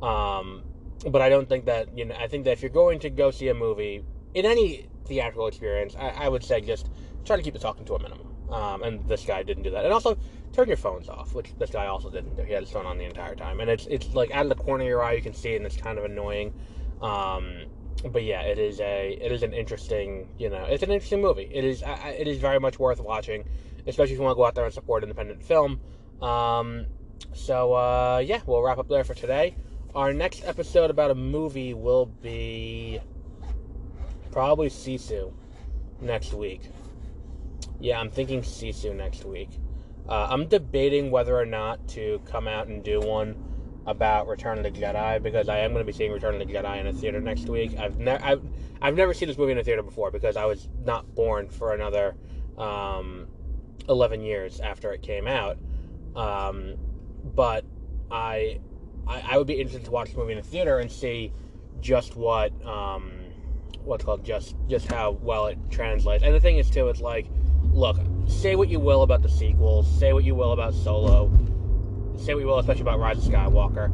Um, 0.00 0.62
but 1.10 1.20
I 1.20 1.28
don't 1.28 1.48
think 1.48 1.66
that 1.66 1.98
you 1.98 2.04
know. 2.04 2.14
I 2.14 2.28
think 2.28 2.44
that 2.44 2.52
if 2.52 2.62
you're 2.62 2.70
going 2.70 3.00
to 3.00 3.10
go 3.10 3.30
see 3.32 3.48
a 3.48 3.54
movie 3.54 4.04
in 4.34 4.46
any 4.46 4.88
theatrical 5.04 5.48
experience, 5.48 5.96
I, 5.98 6.10
I 6.10 6.28
would 6.28 6.44
say 6.44 6.60
just 6.60 6.90
try 7.24 7.36
to 7.36 7.42
keep 7.42 7.52
the 7.52 7.60
talking 7.60 7.84
to 7.86 7.94
a 7.94 8.02
minimum. 8.02 8.32
Um, 8.50 8.84
and 8.84 9.08
this 9.08 9.24
guy 9.24 9.42
didn't 9.42 9.64
do 9.64 9.70
that. 9.70 9.84
And 9.84 9.92
also, 9.92 10.16
turn 10.52 10.68
your 10.68 10.76
phones 10.76 11.08
off, 11.08 11.34
which 11.34 11.52
this 11.58 11.70
guy 11.70 11.86
also 11.86 12.08
didn't 12.08 12.36
do. 12.36 12.42
He 12.44 12.52
had 12.52 12.62
his 12.62 12.70
phone 12.70 12.86
on 12.86 12.96
the 12.96 13.04
entire 13.04 13.34
time, 13.34 13.58
and 13.58 13.68
it's 13.68 13.86
it's 13.86 14.14
like 14.14 14.30
out 14.30 14.46
of 14.46 14.50
the 14.50 14.62
corner 14.62 14.84
of 14.84 14.88
your 14.88 15.02
eye 15.02 15.14
you 15.14 15.22
can 15.22 15.34
see 15.34 15.54
it, 15.54 15.56
and 15.56 15.66
it's 15.66 15.76
kind 15.76 15.98
of 15.98 16.04
annoying. 16.04 16.54
Um, 17.02 17.66
but 18.04 18.22
yeah, 18.22 18.42
it 18.42 18.58
is 18.58 18.80
a 18.80 19.18
it 19.20 19.32
is 19.32 19.42
an 19.42 19.52
interesting 19.52 20.28
you 20.38 20.50
know 20.50 20.64
it's 20.64 20.82
an 20.82 20.90
interesting 20.90 21.20
movie. 21.20 21.48
It 21.52 21.64
is 21.64 21.82
it 21.86 22.28
is 22.28 22.38
very 22.38 22.60
much 22.60 22.78
worth 22.78 23.00
watching, 23.00 23.44
especially 23.86 24.12
if 24.12 24.18
you 24.18 24.24
want 24.24 24.36
to 24.36 24.36
go 24.36 24.46
out 24.46 24.54
there 24.54 24.64
and 24.64 24.74
support 24.74 25.02
independent 25.02 25.42
film. 25.42 25.80
Um, 26.20 26.86
so 27.32 27.74
uh, 27.74 28.22
yeah, 28.24 28.40
we'll 28.46 28.62
wrap 28.62 28.78
up 28.78 28.88
there 28.88 29.04
for 29.04 29.14
today. 29.14 29.56
Our 29.94 30.12
next 30.12 30.44
episode 30.44 30.90
about 30.90 31.10
a 31.10 31.14
movie 31.14 31.72
will 31.72 32.06
be 32.06 33.00
probably 34.30 34.68
Sisu 34.68 35.32
next 36.00 36.34
week. 36.34 36.60
Yeah, 37.80 37.98
I'm 37.98 38.10
thinking 38.10 38.42
Sisu 38.42 38.94
next 38.94 39.24
week. 39.24 39.48
Uh, 40.08 40.28
I'm 40.30 40.46
debating 40.46 41.10
whether 41.10 41.36
or 41.36 41.46
not 41.46 41.88
to 41.88 42.20
come 42.26 42.46
out 42.46 42.68
and 42.68 42.84
do 42.84 43.00
one 43.00 43.34
about 43.86 44.26
Return 44.26 44.58
of 44.58 44.64
the 44.64 44.70
Jedi 44.70 45.22
because 45.22 45.48
I 45.48 45.58
am 45.58 45.72
going 45.72 45.84
to 45.84 45.90
be 45.90 45.96
seeing 45.96 46.12
Return 46.12 46.40
of 46.40 46.46
the 46.46 46.52
Jedi 46.52 46.80
in 46.80 46.86
a 46.88 46.92
theater 46.92 47.20
next 47.20 47.48
week. 47.48 47.78
I've 47.78 47.98
never 47.98 48.22
I've, 48.24 48.42
I've 48.82 48.94
never 48.94 49.14
seen 49.14 49.28
this 49.28 49.38
movie 49.38 49.52
in 49.52 49.58
a 49.58 49.64
theater 49.64 49.82
before 49.82 50.10
because 50.10 50.36
I 50.36 50.44
was 50.44 50.68
not 50.84 51.14
born 51.14 51.48
for 51.48 51.72
another 51.72 52.16
um, 52.58 53.28
11 53.88 54.20
years 54.20 54.60
after 54.60 54.92
it 54.92 55.02
came 55.02 55.26
out. 55.26 55.58
Um, 56.16 56.74
but 57.34 57.64
I, 58.10 58.60
I, 59.06 59.22
I 59.30 59.38
would 59.38 59.46
be 59.46 59.54
interested 59.54 59.84
to 59.84 59.90
watch 59.90 60.10
the 60.10 60.18
movie 60.18 60.32
in 60.32 60.38
a 60.38 60.42
theater 60.42 60.78
and 60.78 60.90
see 60.90 61.32
just 61.80 62.16
what 62.16 62.52
um, 62.66 63.12
what's 63.84 64.04
called 64.04 64.24
just 64.24 64.56
just 64.68 64.90
how 64.90 65.12
well 65.22 65.46
it 65.46 65.58
translates. 65.70 66.24
And 66.24 66.34
the 66.34 66.40
thing 66.40 66.58
is 66.58 66.70
too, 66.70 66.88
it's 66.88 67.00
like 67.00 67.26
look, 67.72 67.98
say 68.26 68.56
what 68.56 68.68
you 68.68 68.80
will 68.80 69.02
about 69.02 69.22
the 69.22 69.28
sequels, 69.28 69.86
say 69.98 70.12
what 70.12 70.24
you 70.24 70.34
will 70.34 70.52
about 70.52 70.74
Solo, 70.74 71.30
say 72.16 72.34
we 72.34 72.44
will, 72.44 72.58
especially 72.58 72.82
about 72.82 72.98
Rise 72.98 73.18
of 73.18 73.32
Skywalker. 73.32 73.90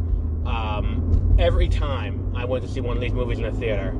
Um, 0.47 1.37
every 1.39 1.69
time 1.69 2.33
I 2.37 2.45
went 2.45 2.65
to 2.65 2.71
see 2.71 2.81
one 2.81 2.97
of 2.97 3.01
these 3.01 3.13
movies 3.13 3.39
in 3.39 3.45
a 3.45 3.53
theater, 3.53 3.93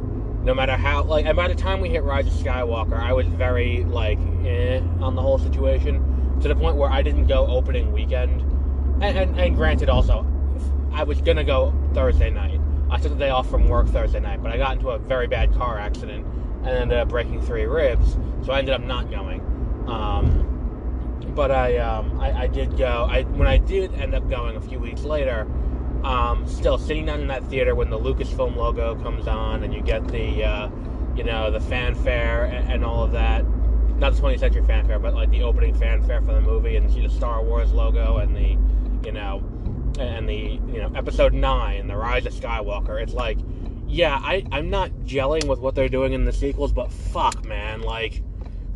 no 0.43 0.55
matter 0.55 0.77
how, 0.77 1.05
like, 1.05 1.27
and 1.27 1.37
by 1.37 1.49
the 1.49 1.55
time 1.55 1.81
we 1.81 1.89
hit 1.89 2.03
Rise 2.03 2.27
of 2.27 2.33
Skywalker, 2.33 2.99
I 2.99 3.13
was 3.13 3.27
very, 3.27 3.85
like, 3.85 4.19
eh, 4.45 4.81
on 5.01 5.15
the 5.15 5.23
whole 5.23 5.39
situation, 5.39 6.39
to 6.41 6.49
the 6.49 6.57
point 6.57 6.77
where 6.77 6.91
I 6.91 7.03
didn't 7.03 7.27
go 7.27 7.47
opening 7.47 7.93
weekend. 7.93 8.43
And, 9.03 9.19
and, 9.19 9.39
and 9.39 9.57
granted, 9.57 9.89
also, 9.89 10.27
I 10.93 11.05
was 11.05 11.21
gonna 11.21 11.45
go 11.45 11.73
Thursday 11.95 12.31
night. 12.31 12.61
I 12.91 12.99
took 12.99 13.13
the 13.13 13.19
day 13.19 13.31
off 13.31 13.49
from 13.49 13.69
work 13.69 13.89
Thursday 13.89 14.21
night, 14.21 14.43
but 14.43 14.53
I 14.53 14.59
got 14.59 14.77
into 14.77 14.91
a 14.91 14.99
very 14.99 15.27
bad 15.27 15.55
car 15.55 15.79
accident 15.79 16.27
and 16.65 16.69
ended 16.69 16.99
up 16.99 17.09
breaking 17.09 17.41
three 17.43 17.65
ribs, 17.65 18.17
so 18.45 18.53
I 18.53 18.59
ended 18.59 18.75
up 18.75 18.83
not 18.83 19.11
going. 19.11 19.41
Um, 19.87 20.52
but 21.25 21.51
I, 21.51 21.79
um, 21.79 22.21
I, 22.21 22.43
I 22.43 22.47
did 22.47 22.77
go. 22.77 23.07
I 23.09 23.23
when 23.23 23.49
I 23.49 23.59
did 23.59 23.95
end 23.95 24.15
up 24.15 24.29
going 24.29 24.57
a 24.57 24.61
few 24.61 24.79
weeks 24.79 25.03
later. 25.03 25.47
Um, 26.05 26.49
still 26.49 26.79
sitting 26.79 27.07
down 27.07 27.21
in 27.21 27.29
that 27.29 27.45
theater 27.45 27.77
when 27.77 27.89
the 27.89 27.99
Lucasfilm 27.99 28.57
logo 28.57 28.97
comes 29.05 29.29
on 29.29 29.63
and 29.63 29.73
you 29.73 29.81
get 29.81 30.05
the, 30.09 30.43
uh, 30.43 30.69
you 31.15 31.23
know, 31.23 31.53
the 31.53 31.61
fanfare 31.61 32.47
and, 32.47 32.73
and, 32.73 32.85
all 32.85 33.05
of 33.05 33.13
that. 33.13 33.45
Not 33.99 34.15
the 34.15 34.21
20th 34.21 34.41
century 34.41 34.65
fanfare, 34.67 34.99
but 34.99 35.15
like 35.15 35.31
the 35.31 35.45
opening 35.45 35.77
fanfare 35.77 36.21
for 36.23 36.35
the 36.35 36.41
movie 36.41 36.75
and 36.75 36.93
the 36.93 37.09
Star 37.09 37.41
Wars 37.41 37.73
logo 37.73 38.17
and 38.17 38.35
the, 38.35 38.59
you 39.07 39.13
know, 39.13 39.45
and 39.99 40.29
the 40.29 40.59
you 40.73 40.81
know 40.81 40.91
episode 40.95 41.33
nine, 41.33 41.87
the 41.87 41.97
Rise 41.97 42.27
of 42.27 42.33
Skywalker. 42.33 43.01
It's 43.01 43.15
like, 43.15 43.39
yeah, 43.87 44.19
I 44.21 44.45
I'm 44.53 44.71
not 44.71 44.91
gelling 45.05 45.47
with 45.47 45.61
what 45.61 45.75
they're 45.75 45.89
doing 45.89 46.13
in 46.13 46.25
the 46.25 46.33
sequels, 46.33 46.73
but 46.73 46.93
fuck, 46.93 47.45
man, 47.45 47.83
like 47.83 48.23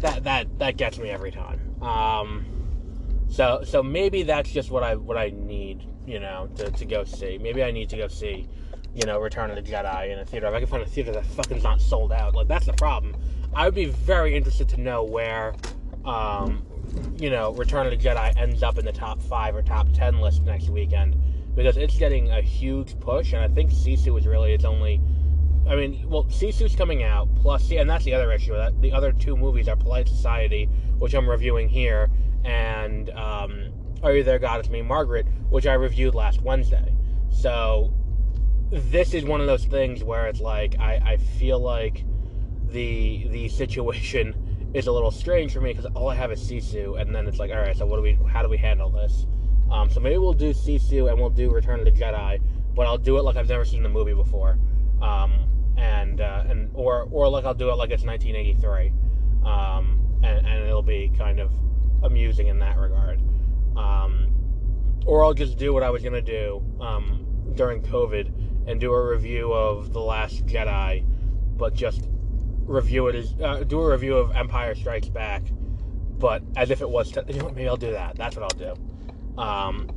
that 0.01 0.25
that 0.25 0.59
that 0.59 0.77
gets 0.77 0.99
me 0.99 1.11
every 1.11 1.31
time. 1.31 1.83
Um, 1.83 2.45
so 3.29 3.63
so 3.65 3.83
maybe 3.83 4.23
that's 4.23 4.51
just 4.51 4.71
what 4.71 4.83
I 4.83 4.97
what 4.97 5.17
I 5.17 5.33
need, 5.35 5.87
you 6.07 6.21
know, 6.21 6.49
to, 6.57 6.71
to 6.71 6.85
go 6.85 7.05
see. 7.05 7.39
Maybe 7.39 7.63
I 7.63 7.71
need 7.71 7.89
to 7.91 7.97
go 7.97 8.09
see, 8.09 8.49
you 8.95 9.07
know, 9.07 9.19
Return 9.19 9.51
of 9.51 9.57
the 9.57 9.63
Jedi 9.63 10.13
in 10.13 10.19
a 10.19 10.25
theater. 10.25 10.47
If 10.47 10.55
I 10.55 10.59
can 10.61 10.69
find 10.69 10.83
a 10.83 10.87
theater 10.87 11.13
that 11.13 11.27
fucking's 11.27 11.65
not 11.65 11.81
sold 11.81 12.13
out, 12.13 12.35
like 12.35 12.49
that's 12.49 12.67
the 12.67 12.73
problem. 12.75 13.17
I 13.55 13.65
would 13.65 13.75
be 13.75 13.87
very 13.87 14.37
interested 14.37 14.69
to 14.71 14.81
know 14.81 15.03
where, 15.03 15.55
um, 16.05 16.65
you 17.19 17.31
know, 17.31 17.53
Return 17.55 17.87
of 17.87 17.99
the 17.99 18.09
Jedi 18.09 18.37
ends 18.37 18.63
up 18.63 18.79
in 18.79 18.85
the 18.85 18.93
top 18.93 19.21
five 19.23 19.57
or 19.57 19.63
top 19.63 19.89
ten 19.95 20.21
list 20.21 20.43
next 20.43 20.69
weekend 20.69 21.17
because 21.55 21.79
it's 21.79 21.97
getting 21.97 22.31
a 22.31 22.43
huge 22.43 23.01
push, 23.01 23.33
and 23.33 23.43
I 23.43 23.49
think 23.49 23.71
Sisu 23.71 24.19
is 24.19 24.27
really 24.27 24.53
its 24.53 24.65
only. 24.65 25.01
I 25.69 25.75
mean, 25.75 26.09
well, 26.09 26.25
Sisu's 26.25 26.77
coming 26.77 27.03
out, 27.03 27.29
plus, 27.37 27.71
and 27.73 27.89
that's 27.89 28.05
the 28.05 28.15
other 28.15 28.33
issue. 28.33 28.55
That 28.55 28.81
the 28.81 28.93
other 28.93 29.13
two 29.13 29.37
movies 29.37 29.69
are 29.69 29.77
Polite 29.77 30.09
Society, 30.09 30.69
which 30.99 31.15
I'm 31.15 31.29
reviewing 31.29 31.69
here, 31.69 32.09
and 32.45 33.11
um, 33.11 33.73
Are 34.03 34.13
You 34.13 34.23
There, 34.23 34.39
God? 34.39 34.61
It's 34.61 34.69
Me, 34.69 34.83
Margaret, 34.83 35.27
which 35.51 35.67
I 35.67 35.75
reviewed 35.75 36.15
last 36.15 36.41
Wednesday. 36.43 36.95
So 37.31 37.93
this 38.71 39.15
is 39.15 39.25
one 39.25 39.41
of 39.41 39.47
those 39.47 39.65
things 39.65 40.03
where 40.03 40.27
it's 40.27 40.41
like 40.41 40.79
I, 40.79 40.95
I 41.05 41.17
feel 41.17 41.59
like 41.59 42.05
the 42.69 43.29
the 43.29 43.49
situation 43.49 44.71
is 44.75 44.87
a 44.87 44.93
little 44.93 45.11
strange 45.11 45.53
for 45.53 45.61
me 45.61 45.73
because 45.73 45.87
all 45.95 46.09
I 46.09 46.15
have 46.15 46.31
is 46.33 46.41
Sisu, 46.41 47.01
and 47.01 47.15
then 47.15 47.27
it's 47.27 47.39
like, 47.39 47.51
all 47.51 47.59
right, 47.59 47.77
so 47.77 47.87
what 47.87 47.97
do 47.97 48.03
we? 48.03 48.19
How 48.31 48.43
do 48.43 48.49
we 48.49 48.57
handle 48.59 48.91
this? 48.91 49.27
Um, 49.71 49.91
so 49.91 49.99
maybe 50.01 50.19
we'll 50.19 50.33
do 50.33 50.51
Sisu 50.51 51.11
and 51.11 51.19
we'll 51.19 51.31
do 51.31 51.51
Return 51.51 51.81
of 51.81 51.85
the 51.85 51.91
Jedi, 51.91 52.41
but 52.75 52.87
I'll 52.87 52.99
do 52.99 53.19
it 53.19 53.23
like 53.23 53.37
I've 53.37 53.49
never 53.49 53.65
seen 53.65 53.83
the 53.83 53.89
movie 53.89 54.15
before, 54.15 54.59
um, 55.03 55.46
and 55.77 56.21
uh, 56.21 56.45
and 56.49 56.71
or 56.75 57.09
or 57.11 57.29
like 57.29 57.45
I'll 57.45 57.55
do 57.55 57.71
it 57.71 57.77
like 57.77 57.91
it's 57.91 58.05
1983, 58.05 58.93
um, 59.45 60.01
and, 60.23 60.47
and 60.47 60.65
it'll 60.67 60.83
be 60.83 61.13
kind 61.17 61.41
of 61.41 61.53
amusing 62.03 62.49
in 62.49 62.59
that 62.61 62.79
regard. 62.79 63.21
Um, 63.77 64.29
or 65.07 65.25
I'll 65.25 65.35
just 65.35 65.59
do 65.59 65.73
what 65.73 65.83
I 65.83 65.91
was 65.91 66.03
gonna 66.03 66.23
do 66.23 66.63
um, 66.81 67.53
during 67.55 67.83
COVID 67.83 68.33
and 68.67 68.81
do 68.81 68.93
a 68.93 69.11
review 69.11 69.53
of 69.53 69.93
The 69.93 70.01
Last 70.01 70.47
Jedi, 70.47 71.05
but 71.57 71.75
just 71.75 72.09
review 72.65 73.07
it 73.09 73.15
as 73.15 73.35
uh, 73.43 73.63
do 73.63 73.81
a 73.81 73.91
review 73.91 74.17
of 74.17 74.35
Empire 74.35 74.75
Strikes 74.75 75.09
Back, 75.09 75.43
but 76.19 76.43
as 76.57 76.71
if 76.71 76.81
it 76.81 76.89
was. 76.89 77.15
You 77.29 77.39
know 77.39 77.49
maybe 77.51 77.69
I'll 77.69 77.77
do 77.77 77.93
that. 77.93 78.17
That's 78.17 78.37
what 78.37 78.43
I'll 78.45 78.75
do. 78.75 79.41
Um, 79.41 79.89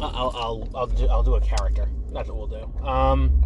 I'll 0.00 0.32
I'll 0.34 0.68
I'll 0.74 0.86
do 0.86 1.06
I'll 1.08 1.22
do 1.22 1.34
a 1.36 1.40
character. 1.40 1.88
That's 2.12 2.28
what 2.28 2.36
we'll 2.36 2.46
do. 2.48 2.86
Um, 2.86 3.42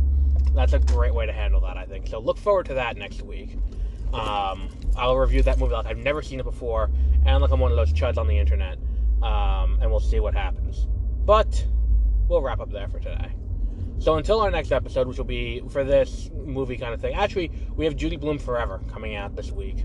that's 0.54 0.72
a 0.72 0.78
great 0.78 1.14
way 1.14 1.26
to 1.26 1.32
handle 1.32 1.60
that, 1.62 1.76
I 1.76 1.84
think. 1.84 2.06
So 2.06 2.18
look 2.18 2.38
forward 2.38 2.66
to 2.66 2.74
that 2.74 2.96
next 2.96 3.22
week. 3.22 3.56
Um, 4.12 4.68
I'll 4.96 5.16
review 5.16 5.42
that 5.42 5.58
movie 5.58 5.72
like 5.72 5.86
I've 5.86 5.98
never 5.98 6.22
seen 6.22 6.38
it 6.38 6.44
before, 6.44 6.90
and 7.26 7.42
like 7.42 7.50
I'm 7.50 7.60
one 7.60 7.72
of 7.72 7.76
those 7.76 7.92
chuds 7.92 8.16
on 8.16 8.28
the 8.28 8.38
internet. 8.38 8.78
Um, 9.22 9.78
and 9.80 9.90
we'll 9.90 10.00
see 10.00 10.20
what 10.20 10.34
happens. 10.34 10.86
But 11.24 11.66
we'll 12.28 12.42
wrap 12.42 12.60
up 12.60 12.70
there 12.70 12.88
for 12.88 13.00
today. 13.00 13.32
So 13.98 14.16
until 14.16 14.40
our 14.40 14.50
next 14.50 14.72
episode, 14.72 15.08
which 15.08 15.18
will 15.18 15.24
be 15.24 15.62
for 15.70 15.84
this 15.84 16.30
movie 16.34 16.76
kind 16.76 16.92
of 16.92 17.00
thing. 17.00 17.14
Actually, 17.14 17.50
we 17.74 17.84
have 17.84 17.96
Judy 17.96 18.16
Blume 18.16 18.38
Forever 18.38 18.80
coming 18.92 19.14
out 19.16 19.34
this 19.34 19.50
week, 19.50 19.84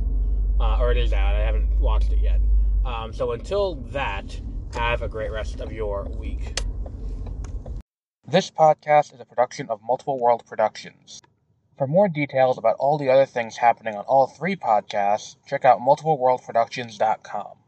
uh, 0.60 0.78
or 0.80 0.92
it 0.92 0.98
is 0.98 1.14
out. 1.14 1.36
I 1.36 1.40
haven't 1.40 1.80
watched 1.80 2.12
it 2.12 2.20
yet. 2.20 2.42
Um, 2.86 3.14
so 3.14 3.32
until 3.32 3.76
that, 3.92 4.40
have 4.74 5.02
a 5.02 5.08
great 5.08 5.32
rest 5.32 5.62
of 5.62 5.72
your 5.72 6.04
week. 6.18 6.60
This 8.32 8.52
podcast 8.52 9.12
is 9.12 9.20
a 9.20 9.26
production 9.26 9.70
of 9.72 9.82
Multiple 9.82 10.20
World 10.20 10.46
Productions. 10.46 11.24
For 11.80 11.88
more 11.88 12.08
details 12.08 12.60
about 12.60 12.76
all 12.78 13.00
the 13.00 13.10
other 13.10 13.26
things 13.26 13.58
happening 13.58 13.96
on 13.96 14.04
all 14.06 14.28
three 14.28 14.56
podcasts, 14.56 15.36
check 15.48 15.66
out 15.66 15.80
multipleworldproductions.com. 15.80 17.59